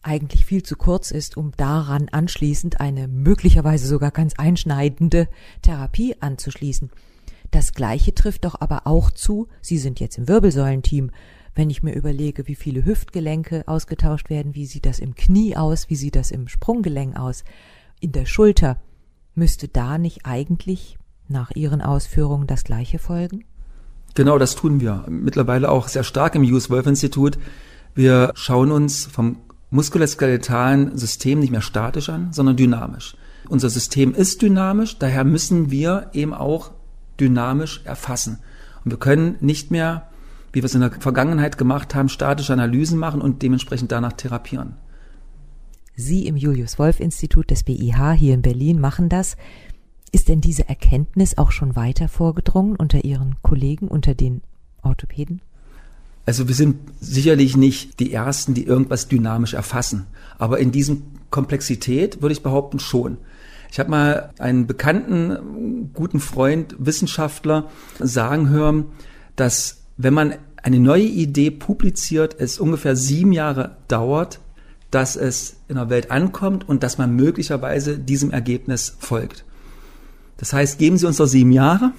eigentlich 0.03 0.45
viel 0.45 0.63
zu 0.63 0.77
kurz 0.77 1.11
ist, 1.11 1.37
um 1.37 1.53
daran 1.57 2.09
anschließend 2.11 2.81
eine 2.81 3.09
möglicherweise 3.09 3.87
sogar 3.87 4.11
ganz 4.11 4.35
einschneidende 4.37 5.29
Therapie 5.63 6.17
anzuschließen. 6.21 6.91
Das 7.51 7.73
Gleiche 7.73 8.15
trifft 8.15 8.45
doch 8.45 8.61
aber 8.61 8.87
auch 8.87 9.11
zu, 9.11 9.49
Sie 9.61 9.79
sind 9.79 10.01
jetzt 10.01 10.19
im 10.19 10.29
Wirbelsäulenteam, 10.29 11.11
wenn 11.61 11.69
ich 11.69 11.83
mir 11.83 11.95
überlege, 11.95 12.49
wie 12.49 12.55
viele 12.55 12.87
Hüftgelenke 12.87 13.65
ausgetauscht 13.69 14.31
werden, 14.31 14.55
wie 14.55 14.65
sieht 14.65 14.87
das 14.87 14.99
im 14.99 15.15
Knie 15.15 15.59
aus, 15.59 15.91
wie 15.91 15.95
sieht 15.95 16.17
das 16.17 16.31
im 16.31 16.49
Sprunggelenk 16.49 17.19
aus, 17.19 17.45
in 18.01 18.13
der 18.13 18.25
Schulter, 18.25 18.79
müsste 19.35 19.69
da 19.69 19.99
nicht 19.99 20.25
eigentlich 20.25 20.97
nach 21.29 21.51
Ihren 21.51 21.83
Ausführungen 21.83 22.47
das 22.47 22.65
Gleiche 22.65 22.99
folgen? 22.99 23.45
Genau, 24.15 24.39
das 24.39 24.57
tun 24.57 24.81
wir. 24.81 25.05
Mittlerweile 25.11 25.71
auch 25.71 25.89
sehr 25.89 26.03
stark 26.03 26.35
im 26.35 26.51
US 26.51 26.71
Wolf 26.71 26.87
Institut. 26.87 27.39
Wir 27.95 28.33
schauen 28.37 28.73
uns 28.73 29.05
vom 29.05 29.37
muskuloskeletalen 29.69 30.97
System 30.97 31.41
nicht 31.41 31.53
mehr 31.53 31.61
statisch 31.61 32.09
an, 32.09 32.33
sondern 32.33 32.57
dynamisch. 32.57 33.19
Unser 33.51 33.69
System 33.69 34.15
ist 34.15 34.41
dynamisch, 34.41 34.99
daher 34.99 35.25
müssen 35.25 35.71
wir 35.71 36.09
eben 36.15 36.33
auch 36.33 36.71
dynamisch 37.21 37.83
erfassen. 37.85 38.39
Und 38.83 38.93
wir 38.93 38.99
können 38.99 39.37
nicht 39.41 39.71
mehr, 39.71 40.10
wie 40.53 40.61
wir 40.61 40.65
es 40.65 40.75
in 40.75 40.81
der 40.81 40.93
Vergangenheit 40.93 41.59
gemacht 41.59 41.95
haben, 41.95 42.09
statische 42.09 42.53
Analysen 42.53 42.99
machen 42.99 43.21
und 43.21 43.43
dementsprechend 43.43 43.93
danach 43.93 44.13
therapieren. 44.13 44.75
Sie 45.97 46.27
im 46.27 46.37
Julius 46.37 46.79
Wolf 46.79 46.99
Institut 46.99 47.51
des 47.51 47.63
BIH 47.65 48.13
hier 48.13 48.35
in 48.35 48.43
Berlin 48.43 48.81
machen 48.81 49.09
das. 49.09 49.37
Ist 50.13 50.29
denn 50.29 50.41
diese 50.41 50.69
Erkenntnis 50.69 51.39
auch 51.39 51.53
schon 51.53 51.77
weiter 51.77 52.09
vorgedrungen 52.09 52.75
unter 52.77 53.05
Ihren 53.05 53.37
Kollegen, 53.43 53.87
unter 53.87 54.15
den 54.15 54.43
Orthopäden? 54.83 55.41
Also 56.27 56.49
wir 56.49 56.55
sind 56.55 56.79
sicherlich 57.01 57.57
nicht 57.57 58.01
die 58.01 58.13
Ersten, 58.13 58.55
die 58.55 58.65
irgendwas 58.65 59.09
dynamisch 59.09 59.55
erfassen. 59.55 60.07
Aber 60.39 60.59
in 60.59 60.73
diesem 60.73 61.03
Komplexität 61.31 62.23
würde 62.23 62.33
ich 62.33 62.43
behaupten 62.43 62.79
schon. 62.79 63.19
Ich 63.71 63.79
habe 63.79 63.91
mal 63.91 64.31
einen 64.39 64.67
bekannten, 64.67 65.91
guten 65.95 66.19
Freund, 66.19 66.75
Wissenschaftler 66.79 67.71
sagen 67.99 68.49
hören, 68.49 68.87
dass 69.37 69.80
wenn 70.03 70.15
man 70.15 70.35
eine 70.63 70.81
neue 70.81 71.05
Idee 71.05 71.51
publiziert, 71.51 72.37
es 72.39 72.59
ungefähr 72.59 72.97
sieben 72.97 73.33
Jahre 73.33 73.77
dauert, 73.89 74.41
dass 74.91 75.15
es 75.17 75.57
in 75.69 75.77
der 75.77 75.91
Welt 75.91 76.11
ankommt 76.11 76.69
und 76.69 76.83
dass 76.83 76.99
man 76.99 77.15
möglicherweise 77.15 77.99
diesem 77.99 78.31
Ergebnis 78.31 78.97
folgt. 78.99 79.45
Das 80.39 80.53
heißt, 80.53 80.79
geben 80.79 80.97
Sie 80.97 81.07
uns 81.07 81.19
noch 81.19 81.27
sieben 81.27 81.53
Jahre 81.53 81.93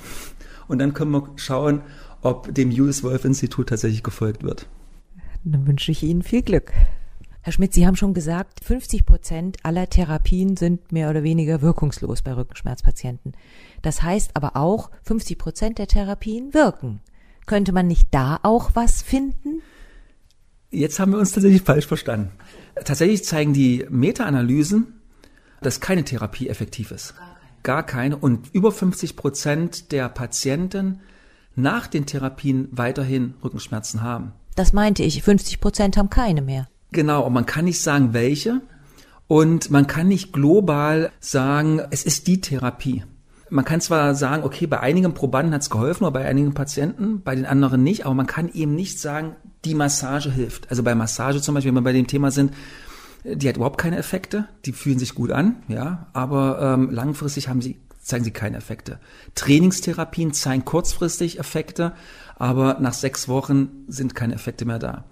und 0.67 0.79
dann 0.79 0.93
können 0.93 1.11
wir 1.11 1.29
schauen, 1.35 1.81
ob 2.21 2.53
dem 2.53 2.71
US 2.71 3.03
Wolf 3.03 3.23
Institut 3.23 3.69
tatsächlich 3.69 4.03
gefolgt 4.03 4.43
wird. 4.43 4.67
Dann 5.43 5.67
wünsche 5.67 5.91
ich 5.91 6.03
Ihnen 6.03 6.23
viel 6.23 6.41
Glück. 6.41 6.73
Herr 7.41 7.53
Schmidt, 7.53 7.73
Sie 7.73 7.85
haben 7.87 7.95
schon 7.95 8.13
gesagt, 8.13 8.63
50 8.63 9.05
Prozent 9.05 9.57
aller 9.63 9.89
Therapien 9.89 10.57
sind 10.57 10.91
mehr 10.91 11.09
oder 11.09 11.23
weniger 11.23 11.61
wirkungslos 11.61 12.21
bei 12.21 12.33
Rückenschmerzpatienten. 12.33 13.33
Das 13.81 14.01
heißt 14.01 14.31
aber 14.35 14.55
auch, 14.55 14.91
50 15.03 15.37
Prozent 15.37 15.77
der 15.77 15.87
Therapien 15.87 16.53
wirken. 16.53 16.99
Könnte 17.45 17.71
man 17.71 17.87
nicht 17.87 18.07
da 18.11 18.39
auch 18.43 18.71
was 18.73 19.01
finden? 19.01 19.61
Jetzt 20.69 20.99
haben 20.99 21.11
wir 21.11 21.19
uns 21.19 21.31
tatsächlich 21.31 21.63
falsch 21.63 21.87
verstanden. 21.87 22.31
Tatsächlich 22.85 23.25
zeigen 23.25 23.53
die 23.53 23.85
Meta-Analysen, 23.89 25.01
dass 25.61 25.81
keine 25.81 26.03
Therapie 26.05 26.47
effektiv 26.47 26.91
ist 26.91 27.13
gar 27.63 27.83
keine. 27.83 28.17
Und 28.17 28.49
über 28.53 28.71
50 28.71 29.15
Prozent 29.15 29.91
der 29.91 30.09
Patienten 30.09 30.99
nach 31.55 31.87
den 31.87 32.05
Therapien 32.05 32.67
weiterhin 32.71 33.35
Rückenschmerzen 33.43 34.01
haben. 34.01 34.33
Das 34.55 34.73
meinte 34.73 35.03
ich. 35.03 35.23
50 35.23 35.59
Prozent 35.59 35.97
haben 35.97 36.09
keine 36.09 36.41
mehr. 36.41 36.67
Genau. 36.91 37.25
Und 37.25 37.33
man 37.33 37.45
kann 37.45 37.65
nicht 37.65 37.81
sagen, 37.81 38.13
welche. 38.13 38.61
Und 39.27 39.71
man 39.71 39.87
kann 39.87 40.07
nicht 40.07 40.33
global 40.33 41.11
sagen, 41.19 41.81
es 41.89 42.03
ist 42.03 42.27
die 42.27 42.41
Therapie. 42.41 43.03
Man 43.53 43.65
kann 43.65 43.81
zwar 43.81 44.15
sagen, 44.15 44.43
okay, 44.45 44.65
bei 44.65 44.79
einigen 44.79 45.13
Probanden 45.13 45.53
hat 45.53 45.61
es 45.61 45.69
geholfen 45.69 46.05
oder 46.05 46.13
bei 46.13 46.25
einigen 46.25 46.53
Patienten, 46.53 47.21
bei 47.21 47.35
den 47.35 47.45
anderen 47.45 47.83
nicht, 47.83 48.05
aber 48.05 48.15
man 48.15 48.25
kann 48.25 48.49
eben 48.53 48.75
nicht 48.75 48.97
sagen, 48.97 49.35
die 49.65 49.75
Massage 49.75 50.31
hilft. 50.31 50.69
Also 50.69 50.83
bei 50.83 50.95
Massage 50.95 51.41
zum 51.41 51.55
Beispiel, 51.55 51.71
wenn 51.71 51.83
wir 51.83 51.89
bei 51.89 51.91
dem 51.91 52.07
Thema 52.07 52.31
sind, 52.31 52.53
die 53.25 53.49
hat 53.49 53.57
überhaupt 53.57 53.77
keine 53.77 53.97
Effekte, 53.97 54.47
die 54.65 54.71
fühlen 54.71 54.99
sich 54.99 55.15
gut 55.15 55.31
an, 55.31 55.57
ja, 55.67 56.07
aber 56.13 56.59
ähm, 56.61 56.91
langfristig 56.91 57.49
haben 57.49 57.61
sie, 57.61 57.77
zeigen 58.01 58.23
sie 58.23 58.31
keine 58.31 58.55
Effekte. 58.55 58.99
Trainingstherapien 59.35 60.31
zeigen 60.31 60.63
kurzfristig 60.63 61.37
Effekte, 61.37 61.91
aber 62.37 62.77
nach 62.79 62.93
sechs 62.93 63.27
Wochen 63.27 63.83
sind 63.89 64.15
keine 64.15 64.33
Effekte 64.33 64.63
mehr 64.63 64.79
da. 64.79 65.03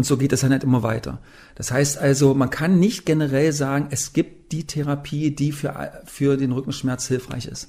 Und 0.00 0.04
so 0.04 0.16
geht 0.16 0.32
es 0.32 0.40
dann 0.40 0.50
halt 0.50 0.64
immer 0.64 0.82
weiter. 0.82 1.18
Das 1.56 1.72
heißt 1.72 1.98
also, 1.98 2.32
man 2.32 2.48
kann 2.48 2.80
nicht 2.80 3.04
generell 3.04 3.52
sagen, 3.52 3.88
es 3.90 4.14
gibt 4.14 4.50
die 4.50 4.66
Therapie, 4.66 5.30
die 5.30 5.52
für, 5.52 6.00
für 6.06 6.38
den 6.38 6.52
Rückenschmerz 6.52 7.06
hilfreich 7.06 7.44
ist. 7.44 7.68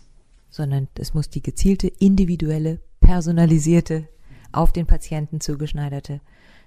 Sondern 0.50 0.88
es 0.96 1.13
muss 1.13 1.30
die 1.30 1.41
gezielte, 1.41 1.88
individuelle, 1.88 2.80
personalisierte, 3.02 4.08
auf 4.54 4.72
den 4.72 4.88
Patienten 4.88 5.41
zugeschneiderte 5.41 6.22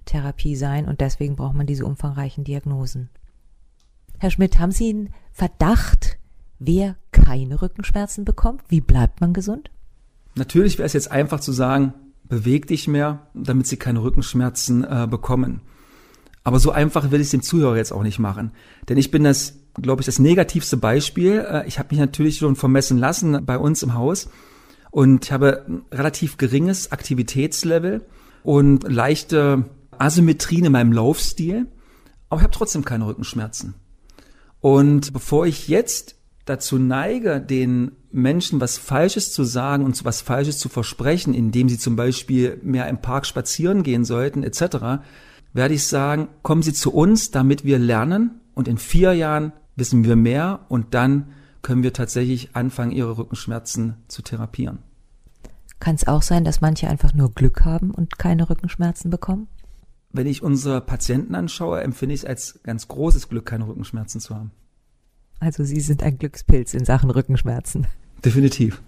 Therapie 0.05 0.55
sein 0.55 0.87
und 0.87 1.01
deswegen 1.01 1.35
braucht 1.35 1.55
man 1.55 1.67
diese 1.67 1.87
umfangreichen 1.87 2.45
Diagnosen. 2.45 3.09
Herr 4.19 4.31
Schmidt, 4.31 4.59
haben 4.59 4.71
Sie 4.71 4.91
einen 4.91 5.15
Verdacht, 5.33 6.19
wer 6.59 6.97
keine 7.11 7.63
Rückenschmerzen 7.63 8.27
bekommt? 8.27 8.61
Wie 8.69 8.83
bleibt 8.83 9.23
man 9.23 9.33
gesund? 9.33 9.71
Natürlich 10.35 10.77
wäre 10.77 10.85
es 10.85 10.93
jetzt 10.93 11.11
einfach 11.11 11.41
zu 11.41 11.53
sagen, 11.53 11.95
beweg 12.25 12.67
dich 12.67 12.89
mehr, 12.89 13.27
damit 13.35 13.67
Sie 13.67 13.77
keine 13.77 14.03
Rückenschmerzen 14.03 14.85
äh, 14.85 15.07
bekommen. 15.09 15.61
Aber 16.43 16.59
so 16.59 16.71
einfach 16.71 17.11
will 17.11 17.21
ich 17.21 17.29
es 17.29 17.31
dem 17.31 17.43
Zuhörer 17.43 17.77
jetzt 17.77 17.93
auch 17.93 18.03
nicht 18.03 18.19
machen. 18.19 18.53
Denn 18.89 18.99
ich 18.99 19.11
bin 19.11 19.25
das, 19.25 19.59
glaube 19.81 20.03
ich, 20.03 20.07
das 20.07 20.19
negativste 20.19 20.77
Beispiel. 20.77 21.45
Äh, 21.49 21.67
ich 21.67 21.79
habe 21.79 21.89
mich 21.91 21.99
natürlich 21.99 22.39
schon 22.39 22.57
vermessen 22.57 22.99
lassen 22.99 23.45
bei 23.45 23.59
uns 23.59 23.83
im 23.83 23.95
Haus 23.95 24.29
und 24.91 25.25
ich 25.25 25.33
habe 25.33 25.65
ein 25.67 25.83
relativ 25.91 26.37
geringes 26.37 26.93
Aktivitätslevel 26.93 28.07
und 28.43 28.85
leichte 28.85 29.65
Asymmetrien 29.99 30.67
in 30.67 30.73
meinem 30.73 30.93
Laufstil, 30.93 31.67
aber 32.29 32.41
ich 32.41 32.45
habe 32.45 32.57
trotzdem 32.57 32.85
keine 32.85 33.07
Rückenschmerzen. 33.07 33.75
Und 34.61 35.13
bevor 35.13 35.47
ich 35.47 35.69
jetzt 35.69 36.17
dazu 36.45 36.79
neige, 36.79 37.41
den 37.41 37.93
Menschen 38.13 38.61
was 38.61 38.79
Falsches 38.79 39.33
zu 39.33 39.45
sagen 39.45 39.85
und 39.85 40.05
was 40.05 40.21
Falsches 40.21 40.59
zu 40.59 40.69
versprechen, 40.69 41.35
indem 41.35 41.69
sie 41.69 41.79
zum 41.79 41.97
Beispiel 41.97 42.61
mehr 42.63 42.89
im 42.89 42.99
Park 42.99 43.27
spazieren 43.27 43.83
gehen 43.83 44.05
sollten, 44.05 44.43
etc., 44.43 45.03
werde 45.53 45.75
ich 45.75 45.87
sagen, 45.87 46.29
kommen 46.43 46.63
Sie 46.63 46.73
zu 46.73 46.93
uns, 46.93 47.31
damit 47.31 47.65
wir 47.65 47.79
lernen 47.79 48.41
und 48.55 48.67
in 48.67 48.77
vier 48.77 49.13
Jahren 49.13 49.53
wissen 49.77 50.03
wir 50.05 50.17
mehr 50.17 50.67
und 50.69 50.95
dann 50.95 51.29
können 51.63 51.85
wir 51.85 51.93
tatsächlich 51.93 52.57
anfangen, 52.57 52.91
Ihre 52.91 53.17
Rückenschmerzen 53.17 53.95
zu 54.09 54.23
therapieren. 54.23 54.79
Kann 55.79 55.95
es 55.95 56.09
auch 56.09 56.23
sein, 56.23 56.45
dass 56.45 56.61
manche 56.61 56.89
einfach 56.89 57.15
nur 57.15 57.33
Glück 57.33 57.65
haben 57.65 57.93
und 57.93 58.19
keine 58.19 58.51
Rückenschmerzen 58.51 59.11
bekommen? 59.11 59.47
wenn 60.15 60.29
ich 60.29 60.43
unsere 60.43 60.81
Patienten 60.81 61.35
anschaue, 61.35 61.83
empfinde 61.83 62.15
ich 62.15 62.21
es 62.21 62.25
als 62.27 62.61
ganz 62.63 62.87
großes 62.87 63.29
Glück, 63.29 63.47
keine 63.47 63.67
Rückenschmerzen 63.67 64.21
zu 64.21 64.37
haben. 64.37 64.53
Also 65.45 65.65
Sie 65.65 65.81
sind 65.81 66.03
ein 66.03 66.19
Glückspilz 66.19 66.75
in 66.75 66.85
Sachen 66.85 67.11
Rückenschmerzen. 67.11 67.87
Definitiv. 68.25 68.81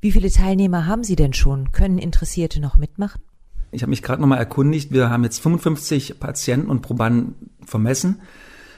Wie 0.00 0.12
viele 0.12 0.30
Teilnehmer 0.30 0.86
haben 0.86 1.04
Sie 1.04 1.16
denn 1.16 1.32
schon? 1.32 1.72
Können 1.72 1.98
Interessierte 1.98 2.60
noch 2.60 2.76
mitmachen? 2.76 3.20
Ich 3.72 3.82
habe 3.82 3.90
mich 3.90 4.02
gerade 4.02 4.20
nochmal 4.20 4.38
erkundigt. 4.38 4.92
Wir 4.92 5.10
haben 5.10 5.24
jetzt 5.24 5.40
55 5.40 6.20
Patienten 6.20 6.70
und 6.70 6.82
Probanden 6.82 7.34
vermessen. 7.64 8.20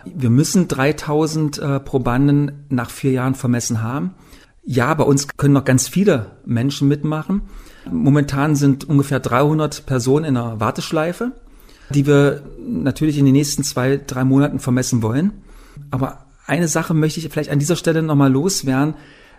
Wir 0.04 0.30
müssen 0.30 0.68
3000 0.68 1.58
äh, 1.58 1.80
Probanden 1.80 2.64
nach 2.70 2.90
vier 2.90 3.12
Jahren 3.12 3.34
vermessen 3.34 3.82
haben. 3.82 4.14
Ja, 4.64 4.94
bei 4.94 5.04
uns 5.04 5.28
können 5.36 5.54
noch 5.54 5.64
ganz 5.64 5.88
viele 5.88 6.32
Menschen 6.46 6.88
mitmachen. 6.88 7.42
Momentan 7.90 8.56
sind 8.56 8.88
ungefähr 8.88 9.20
300 9.20 9.86
Personen 9.86 10.24
in 10.24 10.34
der 10.34 10.60
Warteschleife 10.60 11.32
die 11.90 12.06
wir 12.06 12.42
natürlich 12.58 13.18
in 13.18 13.24
den 13.24 13.32
nächsten 13.32 13.64
zwei, 13.64 14.00
drei 14.04 14.24
Monaten 14.24 14.58
vermessen 14.58 15.02
wollen. 15.02 15.32
Aber 15.90 16.26
eine 16.48 16.68
Sache 16.68 16.94
möchte 16.94 17.20
ich 17.20 17.28
vielleicht 17.28 17.50
an 17.50 17.58
dieser 17.58 17.76
Stelle 17.76 18.02
nochmal 18.02 18.32
loswerden. 18.32 18.94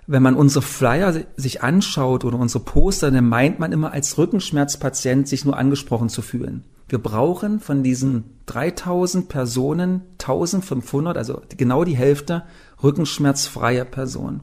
Wenn 0.07 0.23
man 0.23 0.35
unsere 0.35 0.61
Flyer 0.61 1.13
sich 1.35 1.61
anschaut 1.61 2.23
oder 2.25 2.39
unsere 2.39 2.63
Poster, 2.63 3.11
dann 3.11 3.27
meint 3.27 3.59
man 3.59 3.71
immer 3.71 3.91
als 3.91 4.17
Rückenschmerzpatient 4.17 5.27
sich 5.27 5.45
nur 5.45 5.57
angesprochen 5.57 6.09
zu 6.09 6.21
fühlen. 6.21 6.63
Wir 6.87 6.97
brauchen 6.97 7.59
von 7.59 7.83
diesen 7.83 8.23
3000 8.47 9.29
Personen 9.29 10.01
1500, 10.13 11.17
also 11.17 11.41
genau 11.55 11.83
die 11.83 11.95
Hälfte, 11.95 12.43
rückenschmerzfreie 12.81 13.85
Personen. 13.85 14.41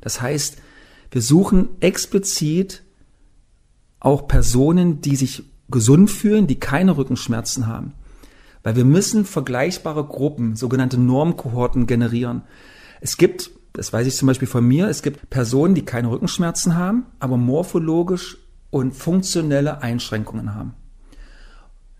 Das 0.00 0.22
heißt, 0.22 0.56
wir 1.10 1.20
suchen 1.20 1.68
explizit 1.80 2.82
auch 4.00 4.26
Personen, 4.26 5.02
die 5.02 5.16
sich 5.16 5.44
gesund 5.70 6.10
fühlen, 6.10 6.46
die 6.46 6.58
keine 6.58 6.96
Rückenschmerzen 6.96 7.66
haben. 7.66 7.92
Weil 8.62 8.76
wir 8.76 8.84
müssen 8.84 9.24
vergleichbare 9.24 10.04
Gruppen, 10.04 10.56
sogenannte 10.56 10.98
Normkohorten 10.98 11.86
generieren. 11.86 12.42
Es 13.00 13.16
gibt, 13.16 13.50
das 13.72 13.92
weiß 13.92 14.06
ich 14.06 14.16
zum 14.16 14.26
Beispiel 14.26 14.48
von 14.48 14.66
mir, 14.66 14.88
es 14.88 15.02
gibt 15.02 15.30
Personen, 15.30 15.74
die 15.74 15.84
keine 15.84 16.10
Rückenschmerzen 16.10 16.76
haben, 16.76 17.06
aber 17.18 17.36
morphologisch 17.36 18.38
und 18.70 18.92
funktionelle 18.92 19.82
Einschränkungen 19.82 20.54
haben. 20.54 20.74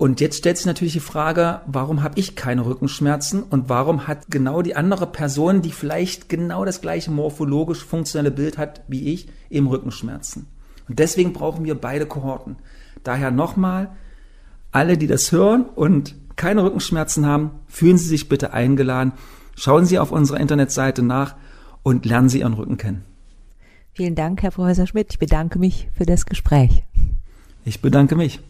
Und 0.02 0.20
jetzt 0.20 0.38
stellt 0.38 0.56
sich 0.56 0.66
natürlich 0.66 0.94
die 0.94 1.00
Frage, 1.00 1.60
warum 1.66 2.02
habe 2.02 2.18
ich 2.18 2.34
keine 2.34 2.66
Rückenschmerzen 2.66 3.44
und 3.44 3.68
warum 3.68 4.08
hat 4.08 4.30
genau 4.30 4.60
die 4.60 4.74
andere 4.74 5.06
Person, 5.06 5.62
die 5.62 5.70
vielleicht 5.70 6.28
genau 6.28 6.64
das 6.64 6.80
gleiche 6.80 7.12
morphologisch 7.12 7.84
funktionelle 7.84 8.32
Bild 8.32 8.58
hat 8.58 8.82
wie 8.88 9.12
ich, 9.12 9.28
eben 9.48 9.68
Rückenschmerzen. 9.68 10.48
Und 10.88 10.98
deswegen 10.98 11.32
brauchen 11.32 11.64
wir 11.64 11.76
beide 11.76 12.06
Kohorten. 12.06 12.56
Daher 13.04 13.30
nochmal, 13.30 13.92
alle, 14.72 14.98
die 14.98 15.06
das 15.06 15.30
hören 15.30 15.66
und 15.66 16.16
keine 16.42 16.64
Rückenschmerzen 16.64 17.24
haben, 17.24 17.52
fühlen 17.68 17.96
Sie 17.96 18.08
sich 18.08 18.28
bitte 18.28 18.52
eingeladen. 18.52 19.12
Schauen 19.54 19.86
Sie 19.86 20.00
auf 20.00 20.10
unserer 20.10 20.40
Internetseite 20.40 21.00
nach 21.00 21.36
und 21.84 22.04
lernen 22.04 22.28
Sie 22.28 22.40
Ihren 22.40 22.54
Rücken 22.54 22.78
kennen. 22.78 23.04
Vielen 23.92 24.16
Dank, 24.16 24.42
Herr 24.42 24.50
Professor 24.50 24.88
Schmidt. 24.88 25.06
Ich 25.12 25.18
bedanke 25.20 25.60
mich 25.60 25.88
für 25.94 26.04
das 26.04 26.26
Gespräch. 26.26 26.82
Ich 27.64 27.80
bedanke 27.80 28.16
mich. 28.16 28.40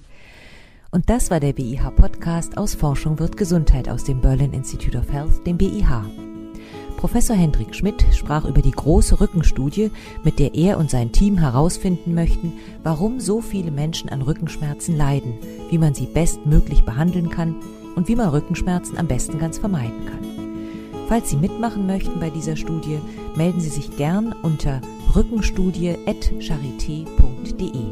Und 0.90 1.10
das 1.10 1.30
war 1.30 1.38
der 1.38 1.52
BIH 1.52 1.90
Podcast 1.94 2.56
aus 2.56 2.74
Forschung 2.74 3.18
wird 3.18 3.36
Gesundheit 3.36 3.90
aus 3.90 4.04
dem 4.04 4.22
Berlin 4.22 4.54
Institute 4.54 4.96
of 4.96 5.12
Health, 5.12 5.46
dem 5.46 5.58
BIH. 5.58 6.06
Professor 6.96 7.36
Hendrik 7.36 7.74
Schmidt 7.74 8.02
sprach 8.14 8.46
über 8.46 8.62
die 8.62 8.70
große 8.70 9.20
Rückenstudie, 9.20 9.90
mit 10.24 10.38
der 10.38 10.54
er 10.54 10.78
und 10.78 10.90
sein 10.90 11.12
Team 11.12 11.36
herausfinden 11.36 12.14
möchten, 12.14 12.54
warum 12.84 13.20
so 13.20 13.42
viele 13.42 13.70
Menschen 13.70 14.08
an 14.08 14.22
Rückenschmerzen 14.22 14.96
leiden, 14.96 15.34
wie 15.68 15.76
man 15.76 15.92
sie 15.92 16.06
bestmöglich 16.06 16.86
behandeln 16.86 17.28
kann 17.28 17.56
und 17.94 18.08
wie 18.08 18.16
man 18.16 18.28
Rückenschmerzen 18.28 18.98
am 18.98 19.06
besten 19.06 19.38
ganz 19.38 19.58
vermeiden 19.58 20.04
kann. 20.06 20.18
Falls 21.08 21.30
Sie 21.30 21.36
mitmachen 21.36 21.86
möchten 21.86 22.20
bei 22.20 22.30
dieser 22.30 22.56
Studie, 22.56 22.98
melden 23.36 23.60
Sie 23.60 23.68
sich 23.68 23.96
gern 23.96 24.34
unter 24.42 24.80
rückenstudie.charité.de. 25.14 27.82